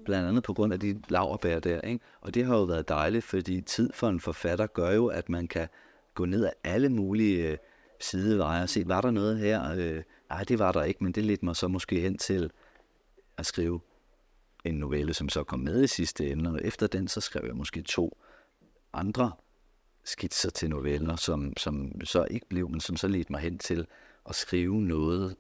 blandt 0.07 0.29
andet 0.29 0.42
på 0.42 0.55
grund 0.55 0.73
af 0.73 0.81
de 0.81 1.03
laverbær 1.09 1.59
der. 1.59 1.81
Ikke? 1.81 2.05
Og 2.21 2.35
det 2.35 2.45
har 2.45 2.57
jo 2.57 2.62
været 2.62 2.88
dejligt, 2.88 3.25
fordi 3.25 3.61
tid 3.61 3.90
for 3.95 4.09
en 4.09 4.21
forfatter 4.21 4.66
gør 4.66 4.90
jo, 4.90 5.07
at 5.07 5.29
man 5.29 5.49
kan 5.49 5.69
gå 6.14 6.25
ned 6.25 6.45
ad 6.45 6.53
alle 6.64 6.88
mulige 6.88 7.51
øh, 7.51 7.59
sideveje 8.01 8.62
og 8.62 8.69
se, 8.69 8.88
var 8.88 9.01
der 9.01 9.11
noget 9.11 9.38
her? 9.38 9.73
Øh, 9.77 10.03
nej, 10.31 10.45
det 10.45 10.59
var 10.59 10.73
der 10.73 10.83
ikke, 10.83 11.05
men 11.05 11.12
det 11.12 11.25
ledte 11.25 11.45
mig 11.45 11.57
så 11.57 11.69
måske 11.69 12.01
hen 12.01 12.19
til 12.19 12.51
at 13.37 13.47
skrive 13.47 13.81
en 14.64 14.75
novelle, 14.75 15.14
som 15.14 15.29
så 15.29 15.45
kom 15.45 15.61
med 15.61 15.85
i 15.85 15.87
sidste 15.87 16.31
ende, 16.31 16.51
og 16.51 16.61
efter 16.64 16.87
den, 16.87 17.09
så 17.09 17.21
skrev 17.21 17.42
jeg 17.47 17.57
måske 17.57 17.83
to 17.83 18.19
andre 18.92 19.33
skitser 20.05 20.51
til 20.51 20.71
noveller, 20.71 21.16
som, 21.16 21.57
som 21.57 22.05
så 22.05 22.27
ikke 22.31 22.47
blev, 22.49 22.69
men 22.71 22.81
som 22.81 22.97
så 22.97 23.09
ledte 23.09 23.33
mig 23.33 23.40
hen 23.40 23.59
til 23.59 23.87
at 24.29 24.35
skrive 24.35 24.83
noget, 24.83 25.37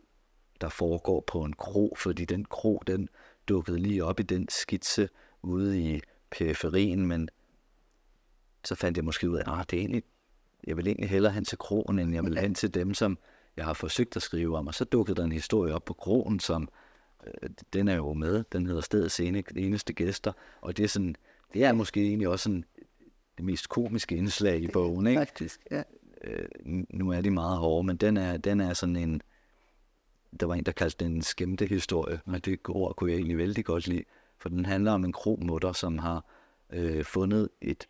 der 0.60 0.68
foregår 0.68 1.24
på 1.26 1.42
en 1.42 1.52
kro, 1.52 1.94
fordi 1.98 2.24
den 2.24 2.44
kro, 2.44 2.82
den 2.86 3.08
dukkede 3.48 3.78
lige 3.78 4.04
op 4.04 4.20
i 4.20 4.22
den 4.22 4.48
skitse 4.48 5.08
ude 5.42 5.80
i 5.80 6.00
periferien, 6.30 7.06
men 7.06 7.28
så 8.64 8.74
fandt 8.74 8.96
jeg 8.96 9.04
måske 9.04 9.30
ud 9.30 9.36
af, 9.36 9.40
at 9.40 9.48
ah, 9.48 9.64
det 9.70 9.76
er 9.76 9.80
egentlig, 9.80 10.02
jeg 10.66 10.76
vil 10.76 10.86
egentlig 10.86 11.10
hellere 11.10 11.32
hen 11.32 11.44
til 11.44 11.58
krogen, 11.58 11.98
end 11.98 12.14
jeg 12.14 12.24
vil 12.24 12.38
hen 12.38 12.54
til 12.54 12.74
dem, 12.74 12.94
som 12.94 13.18
jeg 13.56 13.64
har 13.64 13.74
forsøgt 13.74 14.16
at 14.16 14.22
skrive 14.22 14.56
om. 14.56 14.66
Og 14.66 14.74
så 14.74 14.84
dukkede 14.84 15.16
der 15.16 15.24
en 15.24 15.32
historie 15.32 15.74
op 15.74 15.84
på 15.84 15.92
krogen, 15.94 16.40
som 16.40 16.68
øh, 17.26 17.50
den 17.72 17.88
er 17.88 17.96
jo 17.96 18.12
med. 18.12 18.44
Den 18.52 18.66
hedder 18.66 18.80
Stedets 18.80 19.20
eneste 19.56 19.92
gæster. 19.92 20.32
Og 20.60 20.76
det 20.76 20.84
er, 20.84 20.88
sådan, 20.88 21.16
det 21.54 21.64
er 21.64 21.72
måske 21.72 22.00
egentlig 22.00 22.28
også 22.28 22.42
sådan 22.42 22.64
det 23.36 23.44
mest 23.44 23.68
komiske 23.68 24.16
indslag 24.16 24.62
i 24.62 24.68
bogen. 24.68 25.06
Ikke? 25.06 25.20
Faktisk, 25.20 25.60
ja. 25.70 25.82
Øh, 26.24 26.48
nu 26.90 27.10
er 27.10 27.20
de 27.20 27.30
meget 27.30 27.58
hårde, 27.58 27.86
men 27.86 27.96
den 27.96 28.16
er, 28.16 28.36
den 28.36 28.60
er 28.60 28.72
sådan 28.72 28.96
en, 28.96 29.20
der 30.40 30.46
var 30.46 30.54
en, 30.54 30.64
der 30.64 30.72
kaldte 30.72 31.04
den 31.04 31.12
en 31.12 31.22
skæmte 31.22 31.66
historie, 31.66 32.20
og 32.26 32.44
det 32.44 32.60
ord 32.68 32.96
kunne 32.96 33.10
jeg 33.10 33.16
egentlig 33.16 33.38
vældig 33.38 33.64
godt 33.64 33.86
lide, 33.86 34.04
for 34.38 34.48
den 34.48 34.66
handler 34.66 34.92
om 34.92 35.04
en 35.04 35.12
kromutter, 35.12 35.72
som 35.72 35.98
har 35.98 36.24
øh, 36.72 37.04
fundet 37.04 37.48
et, 37.62 37.88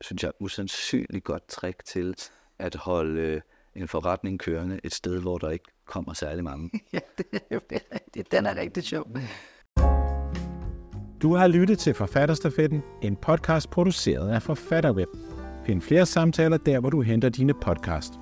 synes 0.00 0.22
jeg, 0.22 0.32
usandsynligt 0.40 1.24
godt 1.24 1.48
trick 1.48 1.84
til 1.84 2.14
at 2.58 2.74
holde 2.74 3.20
øh, 3.20 3.40
en 3.74 3.88
forretning 3.88 4.40
kørende 4.40 4.80
et 4.84 4.94
sted, 4.94 5.20
hvor 5.20 5.38
der 5.38 5.50
ikke 5.50 5.64
kommer 5.86 6.12
særlig 6.12 6.44
mange. 6.44 6.70
ja, 6.92 6.98
det 7.18 7.42
er, 7.50 7.98
det 8.14 8.32
den 8.32 8.46
er 8.46 8.56
rigtig 8.56 8.82
sjov. 8.82 9.06
Du 11.22 11.34
har 11.34 11.46
lyttet 11.46 11.78
til 11.78 11.94
Forfatterstafetten, 11.94 12.82
en 13.02 13.16
podcast 13.16 13.70
produceret 13.70 14.34
af 14.34 14.42
Forfatterweb. 14.42 15.08
Find 15.66 15.82
flere 15.82 16.06
samtaler 16.06 16.56
der, 16.56 16.80
hvor 16.80 16.90
du 16.90 17.00
henter 17.02 17.28
dine 17.28 17.54
podcast. 17.54 18.12